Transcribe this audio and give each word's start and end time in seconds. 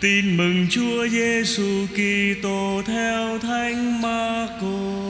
Tin 0.00 0.36
mừng 0.36 0.66
Chúa 0.70 1.08
Giêsu 1.08 1.86
Kitô 1.86 2.82
theo 2.86 3.38
Thánh 3.38 4.02
Marco. 4.02 5.00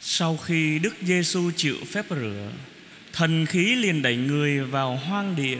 Sau 0.00 0.36
khi 0.36 0.78
Đức 0.78 0.94
Giêsu 1.02 1.50
chịu 1.56 1.76
phép 1.92 2.04
rửa, 2.10 2.50
thần 3.12 3.46
khí 3.46 3.74
liền 3.74 4.02
đẩy 4.02 4.16
người 4.16 4.60
vào 4.60 4.96
hoang 4.96 5.36
địa. 5.36 5.58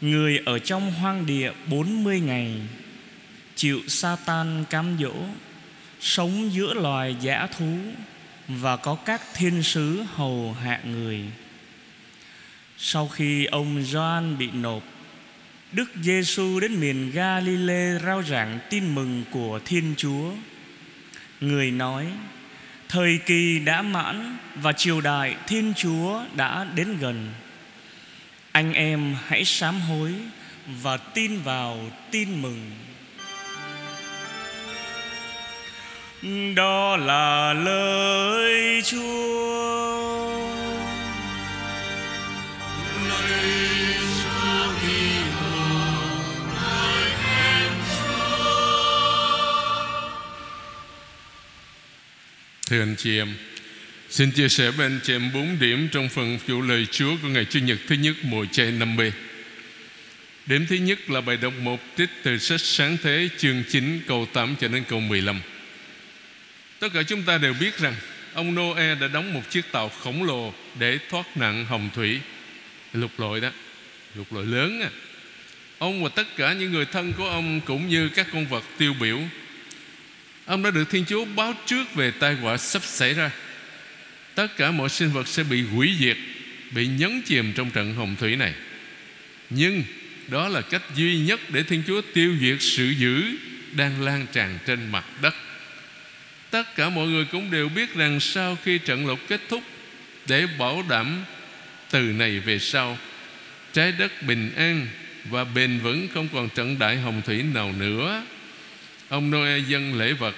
Người 0.00 0.40
ở 0.44 0.58
trong 0.58 0.92
hoang 0.92 1.26
địa 1.26 1.52
40 1.66 2.20
ngày, 2.20 2.52
chịu 3.56 3.80
Satan 3.88 4.64
cám 4.70 4.96
dỗ, 5.00 5.14
sống 6.04 6.50
giữa 6.52 6.74
loài 6.74 7.16
dã 7.20 7.46
thú 7.46 7.78
và 8.48 8.76
có 8.76 8.94
các 8.94 9.22
thiên 9.34 9.62
sứ 9.62 10.04
hầu 10.14 10.56
hạ 10.62 10.80
người. 10.84 11.20
Sau 12.78 13.08
khi 13.08 13.44
ông 13.44 13.82
Gioan 13.84 14.38
bị 14.38 14.50
nộp, 14.50 14.82
Đức 15.72 15.90
Giêsu 16.02 16.60
đến 16.60 16.80
miền 16.80 17.10
Galilee 17.10 17.98
rao 17.98 18.22
giảng 18.22 18.58
tin 18.70 18.94
mừng 18.94 19.24
của 19.30 19.60
Thiên 19.64 19.94
Chúa. 19.96 20.32
Người 21.40 21.70
nói: 21.70 22.06
Thời 22.88 23.18
kỳ 23.26 23.58
đã 23.58 23.82
mãn 23.82 24.36
và 24.54 24.72
triều 24.72 25.00
đại 25.00 25.36
Thiên 25.46 25.72
Chúa 25.76 26.24
đã 26.36 26.66
đến 26.74 26.96
gần. 27.00 27.32
Anh 28.52 28.72
em 28.72 29.16
hãy 29.26 29.44
sám 29.44 29.80
hối 29.80 30.14
và 30.82 30.96
tin 30.96 31.40
vào 31.40 31.90
tin 32.10 32.42
mừng. 32.42 32.70
Đó 36.54 36.96
là 36.96 37.52
lời 37.52 38.82
Chúa. 38.84 39.44
Thưa 52.70 52.80
anh 52.80 52.94
chị 52.98 53.18
em, 53.18 53.34
xin 54.10 54.30
chia 54.30 54.48
sẻ 54.48 54.70
với 54.70 54.86
anh 54.86 55.00
chị 55.02 55.12
em 55.12 55.32
bốn 55.34 55.58
điểm 55.60 55.88
trong 55.92 56.08
phần 56.08 56.38
phụ 56.46 56.62
lời 56.62 56.86
Chúa 56.90 57.16
của 57.22 57.28
ngày 57.28 57.44
Chủ 57.44 57.58
nhật 57.58 57.78
thứ 57.88 57.94
nhất 57.94 58.16
mùa 58.22 58.46
chay 58.52 58.72
năm 58.72 58.96
B. 58.96 59.00
Điểm 60.46 60.66
thứ 60.68 60.76
nhất 60.76 61.10
là 61.10 61.20
bài 61.20 61.36
đọc 61.36 61.52
một 61.60 61.80
trích 61.96 62.10
từ 62.22 62.38
sách 62.38 62.60
Sáng 62.60 62.96
Thế 63.02 63.28
chương 63.38 63.62
9 63.68 64.00
câu 64.06 64.26
8 64.32 64.56
cho 64.60 64.68
đến 64.68 64.84
câu 64.88 65.00
15. 65.00 65.40
Tất 66.84 66.92
cả 66.94 67.02
chúng 67.02 67.22
ta 67.22 67.38
đều 67.38 67.54
biết 67.54 67.78
rằng 67.78 67.94
ông 68.34 68.54
Noe 68.54 68.94
đã 68.94 69.08
đóng 69.08 69.34
một 69.34 69.50
chiếc 69.50 69.72
tàu 69.72 69.88
khổng 69.88 70.24
lồ 70.24 70.54
để 70.78 70.98
thoát 71.10 71.36
nạn 71.36 71.66
hồng 71.66 71.90
thủy, 71.94 72.20
lục 72.92 73.10
lội 73.18 73.40
đó, 73.40 73.50
lục 74.14 74.32
lội 74.32 74.46
lớn 74.46 74.80
à. 74.80 74.90
Ông 75.78 76.04
và 76.04 76.10
tất 76.14 76.36
cả 76.36 76.52
những 76.52 76.72
người 76.72 76.84
thân 76.84 77.12
của 77.12 77.28
ông 77.28 77.60
cũng 77.60 77.88
như 77.88 78.08
các 78.08 78.26
con 78.32 78.46
vật 78.46 78.64
tiêu 78.78 78.94
biểu. 79.00 79.20
Ông 80.46 80.62
đã 80.62 80.70
được 80.70 80.90
Thiên 80.90 81.04
Chúa 81.04 81.24
báo 81.24 81.54
trước 81.66 81.94
về 81.94 82.10
tai 82.10 82.34
họa 82.34 82.56
sắp 82.56 82.82
xảy 82.84 83.14
ra. 83.14 83.30
Tất 84.34 84.56
cả 84.56 84.70
mọi 84.70 84.88
sinh 84.88 85.12
vật 85.12 85.28
sẽ 85.28 85.42
bị 85.42 85.62
hủy 85.62 85.96
diệt 85.98 86.16
Bị 86.70 86.86
nhấn 86.86 87.22
chìm 87.22 87.52
trong 87.52 87.70
trận 87.70 87.94
hồng 87.94 88.16
thủy 88.20 88.36
này. 88.36 88.54
Nhưng 89.50 89.84
đó 90.28 90.48
là 90.48 90.60
cách 90.60 90.82
duy 90.96 91.18
nhất 91.18 91.40
để 91.48 91.62
Thiên 91.62 91.82
Chúa 91.86 92.00
tiêu 92.14 92.36
diệt 92.40 92.56
sự 92.60 92.90
dữ 92.98 93.22
Đang 93.72 94.02
lan 94.02 94.26
tràn 94.32 94.58
trên 94.66 94.92
mặt 94.92 95.04
đất. 95.22 95.34
Tất 96.54 96.74
cả 96.76 96.88
mọi 96.88 97.06
người 97.06 97.24
cũng 97.24 97.50
đều 97.50 97.68
biết 97.68 97.94
rằng 97.94 98.20
Sau 98.20 98.56
khi 98.64 98.78
trận 98.78 99.06
lụt 99.06 99.18
kết 99.28 99.40
thúc, 99.48 99.62
Để 100.26 100.46
bảo 100.58 100.84
đảm 100.88 101.24
từ 101.90 102.00
này 102.00 102.38
về 102.38 102.58
sau, 102.58 102.98
Trái 103.72 103.92
đất 103.92 104.22
bình 104.22 104.52
an 104.56 104.86
Và 105.24 105.44
bền 105.44 105.78
vững 105.78 106.08
không 106.14 106.28
còn 106.32 106.48
trận 106.48 106.78
đại 106.78 106.96
hồng 106.96 107.22
thủy 107.26 107.42
nào 107.42 107.72
nữa. 107.78 108.22
Ông 109.08 109.30
Noe 109.30 109.58
dân 109.58 109.98
lễ 109.98 110.12
vật 110.12 110.34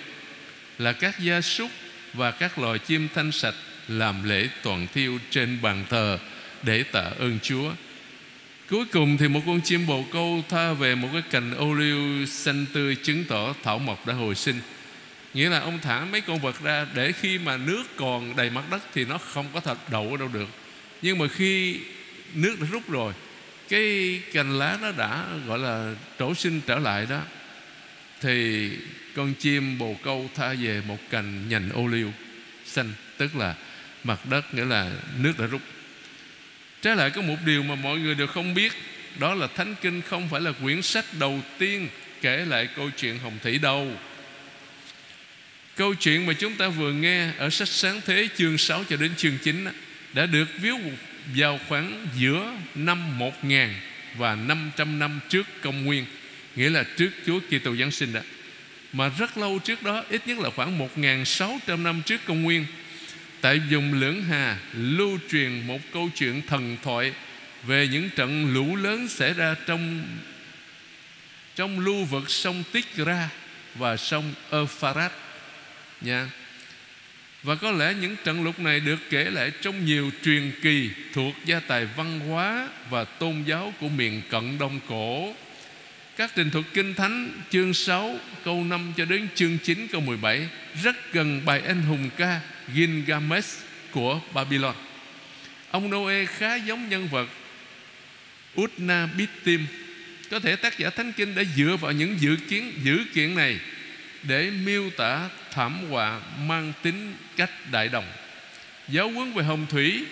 Là 0.79 0.93
các 0.93 1.21
gia 1.21 1.41
súc 1.41 1.71
Và 2.15 2.31
các 2.31 2.59
loài 2.59 2.79
chim 2.79 3.09
thanh 3.15 3.33
sạch 3.33 3.55
Làm 3.89 4.29
lễ 4.29 4.49
toàn 4.63 4.87
thiêu 4.95 5.19
trên 5.31 5.59
bàn 5.63 5.85
thờ 5.91 6.19
Để 6.63 6.83
tạ 6.83 7.11
ơn 7.19 7.39
Chúa. 7.43 7.73
Cuối 8.71 8.85
cùng 8.93 9.17
thì 9.17 9.29
một 9.29 9.41
con 9.47 9.61
chim 9.61 9.87
bồ 9.87 10.05
câu 10.13 10.45
Tha 10.49 10.73
về 10.73 10.95
một 10.95 11.09
cái 11.13 11.23
cành 11.31 11.55
ô 11.55 11.75
liu 11.75 12.27
xanh 12.27 12.67
tươi 12.73 12.97
Chứng 13.03 13.25
tỏ 13.25 13.55
thảo 13.63 13.79
mộc 13.79 14.07
đã 14.07 14.15
hồi 14.15 14.35
sinh. 14.35 14.61
Nghĩa 15.35 15.49
là 15.49 15.61
ông 15.61 15.79
thả 15.83 16.05
mấy 16.05 16.21
con 16.21 16.39
vật 16.39 16.63
ra 16.63 16.87
Để 16.95 17.13
khi 17.13 17.39
mà 17.39 17.57
nước 17.57 17.83
còn 17.97 18.37
đầy 18.37 18.51
mặt 18.51 18.65
đất 18.71 18.83
Thì 18.95 19.05
nó 19.05 19.19
không 19.19 19.47
có 19.55 19.61
thật 19.61 19.79
đậu 19.91 20.11
ở 20.11 20.17
đâu 20.17 20.29
được. 20.33 20.49
Nhưng 21.03 21.19
mà 21.19 21.27
khi 21.29 21.81
nước 22.35 22.57
đã 22.61 22.67
rút 22.71 22.91
rồi, 22.91 23.13
Cái 23.69 24.21
cành 24.33 24.59
lá 24.59 24.79
nó 24.83 24.93
đã, 24.93 25.25
gọi 25.47 25.59
là, 25.59 25.95
trổ 26.19 26.35
sinh 26.35 26.61
trở 26.67 26.79
lại 26.79 27.07
đó, 27.11 27.21
thì 28.21 28.71
con 29.17 29.35
chim 29.35 29.79
bồ 29.79 29.97
câu 30.03 30.31
tha 30.35 30.55
về 30.61 30.83
một 30.89 30.99
cành 31.11 31.49
nhành 31.49 31.71
ô 31.71 31.87
liu 31.87 32.13
xanh, 32.65 32.93
tức 33.17 33.37
là 33.37 33.55
mặt 34.05 34.27
đất, 34.27 34.55
nghĩa 34.55 34.65
là 34.65 34.91
nước 35.19 35.33
đã 35.39 35.47
rút. 35.47 35.63
Trái 36.83 36.97
lại 36.97 37.11
có 37.11 37.23
một 37.23 37.37
điều 37.47 37.63
mà 37.63 37.75
mọi 37.75 37.99
người 37.99 38.15
đều 38.15 38.27
không 38.27 38.55
biết, 38.55 38.73
đó 39.19 39.35
là 39.35 39.47
thánh 39.57 39.75
kinh 39.83 40.03
không 40.03 40.29
phải 40.29 40.41
là 40.41 40.53
quyển 40.53 40.83
sách 40.83 41.05
đầu 41.19 41.41
tiên 41.59 41.89
kể 42.21 42.45
lại 42.45 42.69
câu 42.77 42.91
chuyện 42.97 43.19
hồng 43.19 43.39
thủy 43.43 43.59
đâu 43.59 43.93
câu 45.77 45.95
chuyện 45.95 46.27
mà 46.27 46.33
chúng 46.33 46.55
ta 46.55 46.69
vừa 46.69 46.93
nghe 46.93 47.31
ở 47.39 47.51
sách 47.51 47.69
sáng 47.69 48.01
thế, 48.07 48.29
chương 48.37 48.59
6 48.59 48.85
cho 48.89 48.97
đến 48.97 49.15
chương 49.17 49.39
9 49.43 49.67
đã 50.13 50.27
được 50.27 50.49
viết 50.61 50.75
vào 51.35 51.61
khoảng 51.69 52.07
giữa 52.17 52.53
năm 52.75 53.19
1000 53.19 53.69
và 54.17 54.35
500 54.35 54.99
năm 54.99 55.21
trước 55.29 55.47
công 55.63 55.85
nguyên, 55.85 56.05
Nghĩa 56.57 56.71
là 56.71 56.85
trước 56.97 57.11
Chúa 57.27 57.41
Kitô 57.41 57.77
Giáng 57.77 57.91
sinh 57.91 58.13
đó. 58.13 58.21
Mà 58.93 59.11
rất 59.19 59.39
lâu 59.39 59.59
trước 59.59 59.83
đó, 59.83 60.05
Ít 60.09 60.29
nhất 60.29 60.39
là 60.39 60.51
khoảng 60.51 60.79
1.600 60.97 61.83
năm 61.83 62.03
trước 62.07 62.21
công 62.25 62.43
nguyên, 62.43 62.67
Tại 63.41 63.61
vùng 63.71 64.01
Lưỡng 64.01 64.23
Hà, 64.23 64.59
Lưu 64.73 65.19
truyền 65.31 65.67
một 65.67 65.81
câu 65.93 66.11
chuyện 66.15 66.43
thần 66.47 66.77
thoại 66.83 67.13
Về 67.63 67.89
những 67.89 68.11
trận 68.17 68.55
lũ 68.55 68.77
lớn 68.77 69.09
xảy 69.09 69.33
ra 69.33 69.55
trong 69.67 70.03
Trong 71.57 71.81
lưu 71.81 72.05
vực 72.05 72.31
sông 72.31 72.63
Tigra 72.73 73.29
Và 73.75 73.97
sông 73.97 74.35
Euphrates 74.51 75.26
nha 76.01 76.31
và 77.43 77.55
có 77.55 77.71
lẽ 77.71 77.95
những 78.01 78.17
trận 78.25 78.45
lục 78.45 78.61
này 78.61 78.81
được 78.81 78.99
kể 79.11 79.25
lại 79.25 79.53
trong 79.63 79.85
nhiều 79.85 80.11
truyền 80.25 80.53
kỳ 80.63 80.91
thuộc 81.13 81.35
gia 81.45 81.61
tài 81.61 81.87
văn 81.97 82.21
hóa 82.21 82.69
và 82.91 83.05
tôn 83.05 83.43
giáo 83.47 83.75
của 83.81 83.89
miền 83.89 84.23
cận 84.31 84.59
đông 84.59 84.81
cổ 84.89 85.35
các 86.17 86.31
trình 86.35 86.51
thuật 86.51 86.65
Kinh 86.75 86.95
Thánh, 86.95 87.31
chương 87.51 87.75
6 87.75 88.19
câu 88.45 88.65
5 88.65 88.93
cho 88.97 89.05
đến 89.05 89.29
chương 89.35 89.59
9 89.59 89.89
câu 89.93 90.01
17 90.01 90.49
rất 90.83 91.13
gần 91.13 91.43
bài 91.45 91.63
anh 91.67 91.83
hùng 91.83 92.11
ca 92.17 92.41
Gilgamesh 92.75 93.65
của 93.91 94.21
Babylon. 94.35 94.75
Ông 95.71 95.91
Noe 95.91 96.25
khá 96.25 96.55
giống 96.55 96.89
nhân 96.89 97.09
vật 97.09 97.29
Utnapishtim. 98.61 99.67
Có 100.31 100.41
thể 100.41 100.57
tác 100.57 100.79
giả 100.79 100.91
Thánh 100.91 101.13
Kinh 101.13 101.35
đã 101.35 101.43
dựa 101.57 101.77
vào 101.81 101.93
những 101.93 102.21
dự 102.21 102.37
kiến 102.49 102.73
dữ 102.83 103.05
kiện 103.15 103.35
này 103.35 103.59
để 104.23 104.51
miêu 104.51 104.91
tả 104.91 105.29
thảm 105.51 105.79
họa 105.91 106.21
mang 106.47 106.73
tính 106.83 107.15
cách 107.37 107.51
đại 107.73 107.89
đồng. 107.89 108.07
Giáo 108.89 109.11
huấn 109.11 109.33
về 109.33 109.45
hồng 109.45 109.67
thủy 109.71 110.05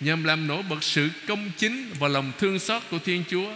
nhằm 0.00 0.24
làm 0.24 0.46
nổi 0.46 0.62
bật 0.62 0.84
sự 0.84 1.08
công 1.26 1.50
chính 1.56 1.90
và 1.98 2.08
lòng 2.08 2.32
thương 2.38 2.58
xót 2.58 2.82
của 2.90 2.98
Thiên 2.98 3.24
Chúa 3.30 3.54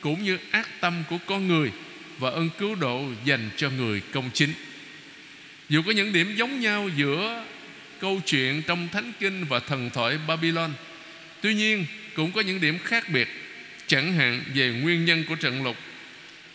cũng 0.00 0.24
như 0.24 0.38
ác 0.50 0.68
tâm 0.80 1.04
của 1.10 1.18
con 1.26 1.48
người 1.48 1.70
và 2.18 2.30
ơn 2.30 2.50
cứu 2.58 2.74
độ 2.74 3.04
dành 3.24 3.50
cho 3.56 3.70
người 3.70 4.00
công 4.12 4.30
chính. 4.34 4.52
Dù 5.68 5.82
có 5.82 5.92
những 5.92 6.12
điểm 6.12 6.34
giống 6.36 6.60
nhau 6.60 6.90
giữa 6.96 7.44
câu 8.00 8.20
chuyện 8.26 8.62
trong 8.66 8.88
Thánh 8.92 9.12
Kinh 9.20 9.44
và 9.44 9.60
thần 9.60 9.90
thoại 9.90 10.18
Babylon, 10.26 10.72
tuy 11.40 11.54
nhiên 11.54 11.84
cũng 12.14 12.32
có 12.32 12.40
những 12.40 12.60
điểm 12.60 12.78
khác 12.84 13.08
biệt, 13.08 13.28
chẳng 13.86 14.12
hạn 14.12 14.42
về 14.54 14.68
nguyên 14.82 15.04
nhân 15.04 15.24
của 15.28 15.34
trận 15.34 15.64
lụt. 15.64 15.76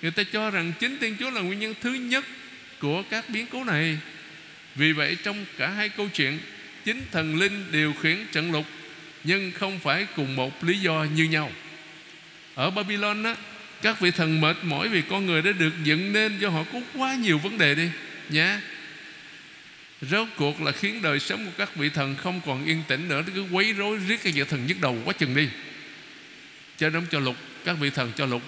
Người 0.01 0.11
ta 0.11 0.23
cho 0.23 0.49
rằng 0.49 0.73
chính 0.79 0.97
Thiên 0.97 1.15
Chúa 1.19 1.29
là 1.29 1.41
nguyên 1.41 1.59
nhân 1.59 1.73
thứ 1.81 1.93
nhất 1.93 2.25
của 2.81 3.03
các 3.09 3.29
biến 3.29 3.45
cố 3.51 3.63
này. 3.63 3.97
Vì 4.75 4.91
vậy 4.91 5.17
trong 5.23 5.45
cả 5.57 5.69
hai 5.69 5.89
câu 5.89 6.09
chuyện, 6.13 6.39
chính 6.85 7.01
thần 7.11 7.35
linh 7.35 7.65
điều 7.71 7.93
khiển 7.93 8.17
trận 8.31 8.51
lụt 8.51 8.65
nhưng 9.23 9.51
không 9.51 9.79
phải 9.79 10.07
cùng 10.15 10.35
một 10.35 10.63
lý 10.63 10.79
do 10.79 11.05
như 11.15 11.23
nhau. 11.23 11.51
Ở 12.55 12.69
Babylon 12.69 13.23
á 13.23 13.35
Các 13.81 13.99
vị 13.99 14.11
thần 14.11 14.41
mệt 14.41 14.57
mỏi 14.63 14.89
vì 14.89 15.01
con 15.01 15.25
người 15.25 15.41
đã 15.41 15.51
được 15.51 15.73
dựng 15.83 16.13
nên 16.13 16.39
Do 16.39 16.49
họ 16.49 16.63
có 16.73 16.79
quá 16.95 17.15
nhiều 17.15 17.37
vấn 17.37 17.57
đề 17.57 17.75
đi 17.75 17.89
Nhá 18.29 18.61
Rốt 20.01 20.27
cuộc 20.37 20.61
là 20.61 20.71
khiến 20.71 21.01
đời 21.01 21.19
sống 21.19 21.45
của 21.45 21.51
các 21.57 21.75
vị 21.75 21.89
thần 21.89 22.15
Không 22.15 22.41
còn 22.45 22.65
yên 22.65 22.83
tĩnh 22.87 23.07
nữa 23.07 23.23
Cứ 23.35 23.45
quấy 23.51 23.73
rối 23.73 23.97
riết 24.07 24.23
cái 24.23 24.33
vị 24.33 24.43
thần 24.49 24.67
nhức 24.67 24.81
đầu 24.81 24.97
quá 25.05 25.13
chừng 25.13 25.35
đi 25.35 25.49
Cho 26.77 26.89
đóng 26.89 27.05
cho 27.11 27.19
lục 27.19 27.35
Các 27.65 27.73
vị 27.79 27.89
thần 27.89 28.11
cho 28.15 28.25
lục 28.25 28.41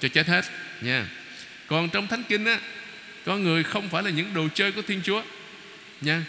Cho 0.00 0.08
chết 0.08 0.26
hết 0.26 0.44
nha 0.80 1.06
Còn 1.66 1.88
trong 1.88 2.06
Thánh 2.06 2.22
Kinh 2.28 2.44
á 2.44 2.58
con 3.24 3.42
người 3.42 3.62
không 3.62 3.88
phải 3.88 4.02
là 4.02 4.10
những 4.10 4.34
đồ 4.34 4.48
chơi 4.54 4.72
của 4.72 4.82
Thiên 4.82 5.00
Chúa 5.04 5.22
nha 6.00 6.24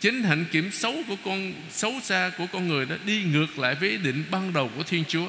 chính 0.00 0.22
hạnh 0.22 0.44
kiểm 0.52 0.70
xấu 0.72 1.02
của 1.08 1.16
con, 1.24 1.52
xấu 1.70 2.00
xa 2.02 2.30
của 2.38 2.46
con 2.46 2.68
người 2.68 2.86
đó 2.86 2.96
đi 3.06 3.22
ngược 3.22 3.58
lại 3.58 3.74
với 3.74 3.88
ý 3.88 3.96
định 3.96 4.24
ban 4.30 4.52
đầu 4.52 4.70
của 4.76 4.82
Thiên 4.82 5.04
Chúa. 5.08 5.28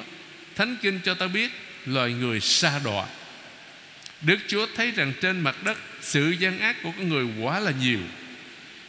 Thánh 0.56 0.78
kinh 0.82 1.00
cho 1.04 1.14
ta 1.14 1.28
biết, 1.28 1.52
loài 1.86 2.12
người 2.12 2.40
xa 2.40 2.80
đọa. 2.84 3.06
Đức 4.22 4.38
Chúa 4.48 4.68
thấy 4.76 4.92
rằng 4.92 5.14
trên 5.22 5.40
mặt 5.42 5.64
đất, 5.64 5.78
sự 6.02 6.30
gian 6.40 6.60
ác 6.60 6.84
của 6.84 6.92
con 6.98 7.10
người 7.10 7.26
quá 7.42 7.60
là 7.60 7.72
nhiều 7.82 8.00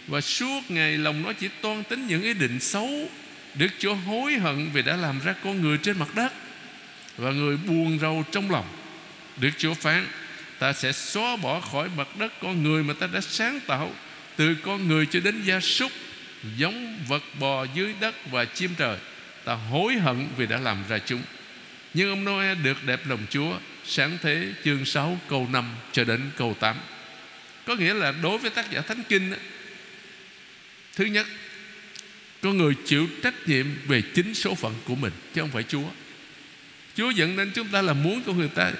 và 0.06 0.20
suốt 0.20 0.60
ngày 0.68 0.98
lòng 0.98 1.22
nó 1.22 1.32
chỉ 1.32 1.48
toan 1.60 1.84
tính 1.84 2.06
những 2.06 2.22
ý 2.22 2.34
định 2.34 2.60
xấu. 2.60 3.10
Đức 3.54 3.68
Chúa 3.78 3.94
hối 3.94 4.34
hận 4.34 4.70
vì 4.72 4.82
đã 4.82 4.96
làm 4.96 5.20
ra 5.24 5.34
con 5.44 5.62
người 5.62 5.78
trên 5.78 5.98
mặt 5.98 6.14
đất 6.14 6.32
và 7.16 7.30
người 7.30 7.56
buồn 7.56 7.98
rầu 7.98 8.24
trong 8.32 8.50
lòng. 8.50 8.66
Đức 9.36 9.50
Chúa 9.58 9.74
phán 9.74 10.06
ta 10.58 10.72
sẽ 10.72 10.92
xóa 10.92 11.36
bỏ 11.36 11.60
khỏi 11.60 11.88
mặt 11.96 12.08
đất 12.18 12.32
con 12.42 12.62
người 12.62 12.82
mà 12.84 12.94
ta 12.94 13.06
đã 13.06 13.20
sáng 13.20 13.60
tạo, 13.66 13.94
từ 14.36 14.56
con 14.62 14.88
người 14.88 15.06
cho 15.06 15.20
đến 15.20 15.42
gia 15.44 15.60
súc, 15.60 15.92
giống 16.56 16.98
vật 17.08 17.22
bò 17.40 17.66
dưới 17.74 17.94
đất 18.00 18.14
và 18.30 18.44
chim 18.44 18.70
trời. 18.78 18.98
Ta 19.44 19.54
hối 19.54 19.94
hận 19.94 20.26
vì 20.36 20.46
đã 20.46 20.58
làm 20.58 20.84
ra 20.88 20.98
chúng. 20.98 21.22
Nhưng 21.94 22.10
ông 22.10 22.24
Noe 22.24 22.54
được 22.54 22.84
đẹp 22.84 23.00
lòng 23.06 23.26
Chúa, 23.30 23.58
sáng 23.84 24.18
thế 24.22 24.52
chương 24.64 24.84
6 24.84 25.18
câu 25.28 25.48
5 25.52 25.74
cho 25.92 26.04
đến 26.04 26.30
câu 26.36 26.56
8 26.60 26.76
có 27.68 27.76
nghĩa 27.76 27.94
là 27.94 28.12
đối 28.22 28.38
với 28.38 28.50
tác 28.50 28.70
giả 28.70 28.80
thánh 28.80 29.02
kinh 29.08 29.32
thứ 30.96 31.04
nhất, 31.04 31.26
con 32.42 32.56
người 32.56 32.74
chịu 32.84 33.08
trách 33.22 33.48
nhiệm 33.48 33.66
về 33.86 34.02
chính 34.14 34.34
số 34.34 34.54
phận 34.54 34.74
của 34.84 34.94
mình, 34.94 35.12
chứ 35.34 35.40
không 35.40 35.50
phải 35.50 35.62
Chúa. 35.62 35.88
Chúa 36.94 37.10
dẫn 37.10 37.36
đến 37.36 37.50
chúng 37.54 37.68
ta 37.68 37.82
là 37.82 37.92
muốn 37.92 38.22
con 38.26 38.38
người 38.38 38.48
ta 38.48 38.72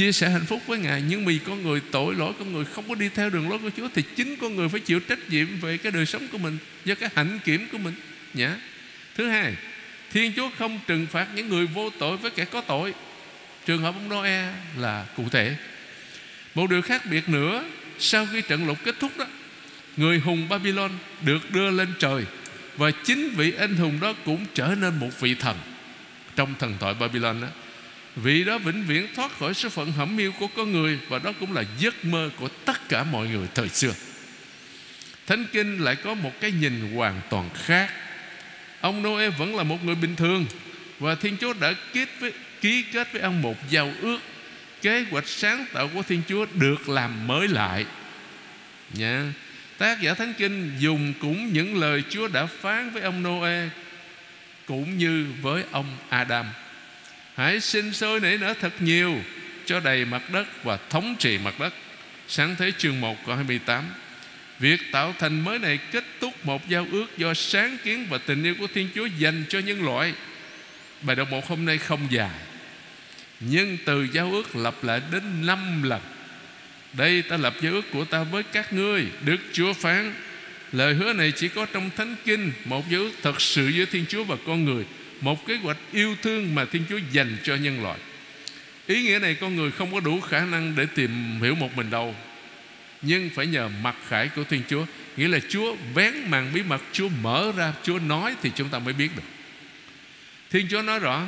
chia 0.00 0.12
sẻ 0.12 0.30
hạnh 0.30 0.46
phúc 0.46 0.62
với 0.66 0.78
Ngài. 0.78 1.02
Nhưng 1.08 1.24
vì 1.24 1.38
con 1.38 1.62
người 1.62 1.80
tội 1.90 2.14
lỗi, 2.14 2.32
con 2.38 2.52
người 2.52 2.64
không 2.64 2.88
có 2.88 2.94
đi 2.94 3.08
theo 3.08 3.30
đường 3.30 3.50
lối 3.50 3.58
của 3.58 3.70
Chúa, 3.76 3.88
thì 3.94 4.02
chính 4.16 4.36
con 4.36 4.56
người 4.56 4.68
phải 4.68 4.80
chịu 4.80 5.00
trách 5.00 5.18
nhiệm 5.28 5.46
về 5.60 5.76
cái 5.76 5.92
đời 5.92 6.06
sống 6.06 6.28
của 6.32 6.38
mình 6.38 6.58
do 6.84 6.94
cái 6.94 7.10
hạnh 7.14 7.38
kiểm 7.44 7.68
của 7.72 7.78
mình. 7.78 7.94
Nhá. 8.34 8.56
Thứ 9.16 9.28
hai, 9.28 9.54
Thiên 10.12 10.32
Chúa 10.36 10.50
không 10.58 10.80
trừng 10.86 11.06
phạt 11.06 11.26
những 11.34 11.48
người 11.48 11.66
vô 11.66 11.90
tội 11.98 12.16
với 12.16 12.30
kẻ 12.30 12.44
có 12.44 12.60
tội. 12.60 12.94
Trường 13.66 13.82
hợp 13.82 13.94
ông 13.94 14.08
Noe 14.08 14.52
là 14.78 15.06
cụ 15.16 15.28
thể. 15.28 15.56
Một 16.54 16.70
điều 16.70 16.82
khác 16.82 17.02
biệt 17.10 17.28
nữa, 17.28 17.64
sau 17.98 18.26
khi 18.32 18.42
trận 18.42 18.66
lụt 18.66 18.78
kết 18.84 18.94
thúc 19.00 19.18
đó, 19.18 19.26
người 19.96 20.18
hùng 20.18 20.48
Babylon 20.48 20.90
được 21.22 21.50
đưa 21.50 21.70
lên 21.70 21.88
trời 21.98 22.24
và 22.76 22.90
chính 22.90 23.28
vị 23.28 23.52
anh 23.58 23.76
hùng 23.76 24.00
đó 24.00 24.14
cũng 24.24 24.46
trở 24.54 24.74
nên 24.80 24.98
một 24.98 25.20
vị 25.20 25.34
thần 25.34 25.56
trong 26.36 26.54
thần 26.58 26.76
thoại 26.80 26.94
Babylon 26.94 27.40
đó. 27.40 27.48
Vị 28.16 28.44
đó 28.44 28.58
vĩnh 28.58 28.84
viễn 28.86 29.14
thoát 29.14 29.38
khỏi 29.38 29.54
số 29.54 29.68
phận 29.68 29.92
hẩm 29.92 30.18
hiu 30.18 30.32
của 30.32 30.46
con 30.46 30.72
người 30.72 30.98
Và 31.08 31.18
đó 31.18 31.32
cũng 31.40 31.52
là 31.52 31.64
giấc 31.78 32.04
mơ 32.04 32.30
của 32.36 32.48
tất 32.48 32.88
cả 32.88 33.04
mọi 33.04 33.28
người 33.28 33.48
thời 33.54 33.68
xưa. 33.68 33.92
Thánh 35.26 35.46
Kinh 35.52 35.78
lại 35.78 35.96
có 35.96 36.14
một 36.14 36.32
cái 36.40 36.52
nhìn 36.52 36.94
hoàn 36.94 37.20
toàn 37.30 37.50
khác. 37.54 37.92
Ông 38.80 39.02
Noe 39.02 39.28
vẫn 39.28 39.56
là 39.56 39.62
một 39.62 39.84
người 39.84 39.94
bình 39.94 40.16
thường 40.16 40.46
Và 40.98 41.14
Thiên 41.14 41.36
Chúa 41.36 41.52
đã 41.52 41.74
kết 41.92 42.08
với, 42.20 42.32
ký 42.60 42.82
kết 42.82 43.12
với 43.12 43.22
ông 43.22 43.42
một 43.42 43.56
giao 43.70 43.92
ước. 44.00 44.18
Kế 44.82 45.04
hoạch 45.10 45.28
sáng 45.28 45.64
tạo 45.72 45.88
của 45.94 46.02
Thiên 46.02 46.22
Chúa 46.28 46.46
được 46.54 46.88
làm 46.88 47.26
mới 47.26 47.48
lại. 47.48 47.86
Nha. 48.94 49.32
Tác 49.78 50.00
giả 50.00 50.14
Thánh 50.14 50.34
Kinh 50.38 50.72
dùng 50.78 51.12
cũng 51.20 51.52
những 51.52 51.80
lời 51.80 52.02
Chúa 52.10 52.28
đã 52.28 52.46
phán 52.46 52.90
với 52.90 53.02
ông 53.02 53.22
Noe 53.22 53.68
Cũng 54.66 54.98
như 54.98 55.26
với 55.42 55.64
ông 55.70 55.96
Adam. 56.08 56.46
Hãy 57.40 57.60
sinh 57.60 57.92
sôi 57.92 58.20
nảy 58.20 58.38
nở 58.38 58.54
thật 58.60 58.72
nhiều 58.80 59.16
Cho 59.66 59.80
đầy 59.80 60.04
mặt 60.04 60.30
đất 60.30 60.64
và 60.64 60.78
thống 60.90 61.16
trị 61.18 61.38
mặt 61.38 61.60
đất. 61.60 61.74
Sáng 62.28 62.56
thế 62.58 62.72
chương 62.78 63.00
1 63.00 63.26
câu 63.26 63.36
28 63.36 63.84
Việc 64.58 64.80
tạo 64.92 65.14
thành 65.18 65.44
mới 65.44 65.58
này 65.58 65.78
kết 65.92 66.04
thúc 66.20 66.46
một 66.46 66.68
giao 66.68 66.86
ước 66.92 67.06
Do 67.16 67.34
sáng 67.34 67.76
kiến 67.84 68.06
và 68.10 68.18
tình 68.18 68.44
yêu 68.44 68.54
của 68.58 68.66
Thiên 68.74 68.88
Chúa 68.94 69.06
dành 69.06 69.44
cho 69.48 69.58
nhân 69.58 69.84
loại. 69.84 70.14
Bài 71.02 71.16
đọc 71.16 71.30
một 71.30 71.46
hôm 71.46 71.64
nay 71.64 71.78
không 71.78 72.00
dài, 72.10 72.38
Nhưng 73.40 73.78
từ 73.84 74.06
giao 74.12 74.32
ước 74.32 74.56
lặp 74.56 74.84
lại 74.84 75.00
đến 75.12 75.46
năm 75.46 75.82
lần. 75.82 76.00
Đây 76.92 77.22
ta 77.22 77.36
lập 77.36 77.54
giao 77.60 77.72
ước 77.72 77.84
của 77.92 78.04
ta 78.04 78.22
với 78.22 78.42
các 78.42 78.72
ngươi, 78.72 79.06
Đức 79.24 79.38
Chúa 79.52 79.72
phán. 79.72 80.14
Lời 80.72 80.94
hứa 80.94 81.12
này 81.12 81.32
chỉ 81.36 81.48
có 81.48 81.66
trong 81.72 81.90
Thánh 81.96 82.16
Kinh, 82.24 82.52
Một 82.64 82.90
giao 82.90 83.00
ước 83.00 83.12
thật 83.22 83.40
sự 83.40 83.68
giữa 83.68 83.84
Thiên 83.84 84.04
Chúa 84.08 84.24
và 84.24 84.36
con 84.46 84.64
người 84.64 84.84
một 85.20 85.46
kế 85.46 85.56
hoạch 85.56 85.76
yêu 85.92 86.16
thương 86.22 86.54
mà 86.54 86.64
Thiên 86.64 86.82
Chúa 86.88 86.98
dành 87.12 87.36
cho 87.42 87.54
nhân 87.54 87.82
loại. 87.82 87.98
Ý 88.86 89.02
nghĩa 89.02 89.18
này 89.18 89.34
con 89.34 89.56
người 89.56 89.70
không 89.70 89.92
có 89.92 90.00
đủ 90.00 90.20
khả 90.20 90.44
năng 90.44 90.74
để 90.76 90.86
tìm 90.94 91.40
hiểu 91.40 91.54
một 91.54 91.76
mình 91.76 91.90
đâu. 91.90 92.14
Nhưng 93.02 93.30
phải 93.34 93.46
nhờ 93.46 93.68
mặt 93.82 93.96
khải 94.08 94.28
của 94.28 94.44
Thiên 94.44 94.62
Chúa, 94.68 94.84
Nghĩa 95.16 95.28
là 95.28 95.38
Chúa 95.48 95.76
vén 95.94 96.14
màn 96.28 96.50
bí 96.54 96.62
mật, 96.62 96.80
Chúa 96.92 97.08
mở 97.22 97.52
ra, 97.56 97.72
Chúa 97.82 97.98
nói 97.98 98.34
thì 98.42 98.50
chúng 98.54 98.68
ta 98.68 98.78
mới 98.78 98.94
biết 98.94 99.08
được. 99.16 99.22
Thiên 100.50 100.66
Chúa 100.70 100.82
nói 100.82 100.98
rõ, 100.98 101.22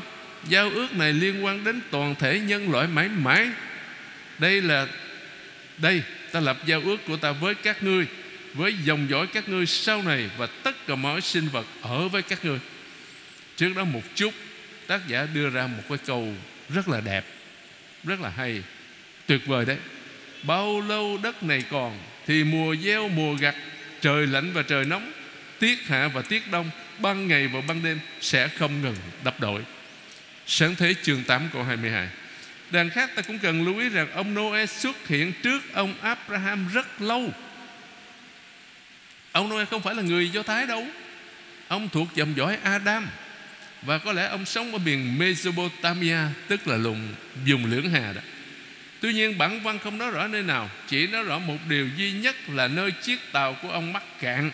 Giao 0.49 0.71
ước 0.71 0.93
này 0.93 1.13
liên 1.13 1.45
quan 1.45 1.65
đến 1.65 1.81
toàn 1.91 2.15
thể 2.19 2.41
nhân 2.41 2.73
loại 2.73 2.87
mãi 2.87 3.09
mãi. 3.09 3.49
Đây 4.39 4.61
là, 4.61 4.87
Đây, 5.79 6.03
ta 6.33 6.41
lập 6.41 6.59
giao 6.67 6.81
ước 6.81 6.97
của 7.07 7.17
ta 7.17 7.33
với 7.33 7.55
các 7.55 7.83
ngươi, 7.83 8.07
Với 8.55 8.75
dòng 8.85 9.07
dõi 9.11 9.27
các 9.27 9.49
ngươi 9.49 9.67
sau 9.67 10.03
này 10.03 10.31
Và 10.37 10.47
tất 10.47 10.87
cả 10.87 10.95
mọi 10.95 11.21
sinh 11.21 11.49
vật 11.49 11.67
ở 11.83 12.09
với 12.09 12.23
các 12.23 12.45
ngươi. 12.45 12.59
Trước 13.63 13.77
đó 13.77 13.85
một 13.85 14.03
chút, 14.15 14.35
Tác 14.87 15.09
giả 15.09 15.27
đưa 15.35 15.51
ra 15.51 15.67
một 15.67 15.83
cái 15.89 15.99
câu 16.07 16.35
rất 16.69 16.89
là 16.89 17.01
đẹp, 17.01 17.25
Rất 18.05 18.21
là 18.21 18.29
hay, 18.29 18.63
Tuyệt 19.27 19.47
vời 19.47 19.65
đấy. 19.65 19.77
Bao 20.43 20.81
lâu 20.81 21.19
đất 21.23 21.43
này 21.43 21.65
còn 21.71 21.99
Thì 22.27 22.45
mùa 22.45 22.77
gieo 22.77 23.09
mùa 23.09 23.35
gặt, 23.35 23.55
Trời 24.01 24.27
lạnh 24.27 24.53
và 24.53 24.63
trời 24.63 24.85
nóng, 24.85 25.13
Tiết 25.59 25.87
hạ 25.87 26.09
và 26.09 26.23
tiết 26.23 26.51
đông, 26.51 26.71
Ban 26.99 27.29
ngày 27.29 27.49
và 27.49 27.61
ban 27.69 27.83
đêm 27.83 28.01
sẽ 28.21 28.49
không 28.49 28.83
ngừng 28.83 28.97
đập 29.25 29.41
đổi. 29.41 29.63
Sáng 30.47 30.75
thế 30.75 30.95
chương 31.03 31.25
8 31.25 31.49
câu 31.53 31.63
22 31.63 32.09
Đàn 32.71 32.91
khác 32.91 33.11
ta 33.15 33.23
cũng 33.23 33.39
cần 33.39 33.65
lưu 33.65 33.79
ý 33.79 33.89
rằng 33.89 34.13
Ông 34.13 34.35
Noe 34.35 34.67
xuất 34.67 35.09
hiện 35.09 35.33
trước 35.43 35.63
ông 35.73 35.95
Abraham 36.01 36.69
rất 36.73 37.03
lâu. 37.03 37.31
Ông 39.33 39.49
Noe 39.49 39.65
không 39.65 39.83
phải 39.83 39.95
là 39.95 40.03
người 40.03 40.31
Do 40.31 40.43
Thái 40.43 40.67
đâu. 40.67 40.87
Ông 41.69 41.89
thuộc 41.89 42.09
dòng 42.15 42.37
dõi 42.37 42.59
Adam 42.63 43.09
và 43.83 43.99
có 43.99 44.13
lẽ 44.13 44.27
ông 44.27 44.45
sống 44.45 44.73
ở 44.73 44.79
miền 44.79 45.19
Mesopotamia, 45.19 46.19
Tức 46.49 46.69
là 46.69 46.77
lùng 46.77 47.15
dùng 47.45 47.65
lưỡng 47.65 47.91
hà 47.91 48.13
đó. 48.13 48.21
Tuy 49.01 49.13
nhiên, 49.13 49.39
bản 49.39 49.63
văn 49.63 49.79
không 49.79 49.99
nói 49.99 50.11
rõ 50.11 50.27
nơi 50.27 50.43
nào, 50.43 50.71
Chỉ 50.89 51.07
nói 51.07 51.25
rõ 51.25 51.39
một 51.39 51.57
điều 51.69 51.89
duy 51.97 52.13
nhất 52.13 52.37
Là 52.49 52.69
nơi 52.69 52.91
chiếc 52.91 53.19
tàu 53.33 53.57
của 53.63 53.71
ông 53.71 53.93
mắc 53.93 54.03
cạn. 54.21 54.51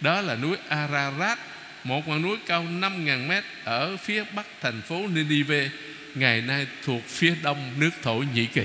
Đó 0.00 0.20
là 0.20 0.34
núi 0.34 0.56
Ararat, 0.68 1.38
Một 1.84 2.08
ngọn 2.08 2.22
núi 2.22 2.36
cao 2.46 2.64
5.000 2.64 3.26
mét 3.26 3.44
Ở 3.64 3.96
phía 3.96 4.24
bắc 4.34 4.46
thành 4.60 4.82
phố 4.82 5.06
Nineveh 5.14 5.70
Ngày 6.14 6.40
nay 6.40 6.66
thuộc 6.84 7.08
phía 7.08 7.34
đông 7.42 7.74
nước 7.78 7.90
Thổ 8.02 8.14
Nhĩ 8.34 8.46
Kỳ. 8.46 8.64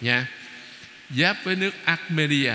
Nha, 0.00 0.26
Giáp 1.10 1.36
với 1.44 1.56
nước 1.56 1.74
Armenia. 1.84 2.54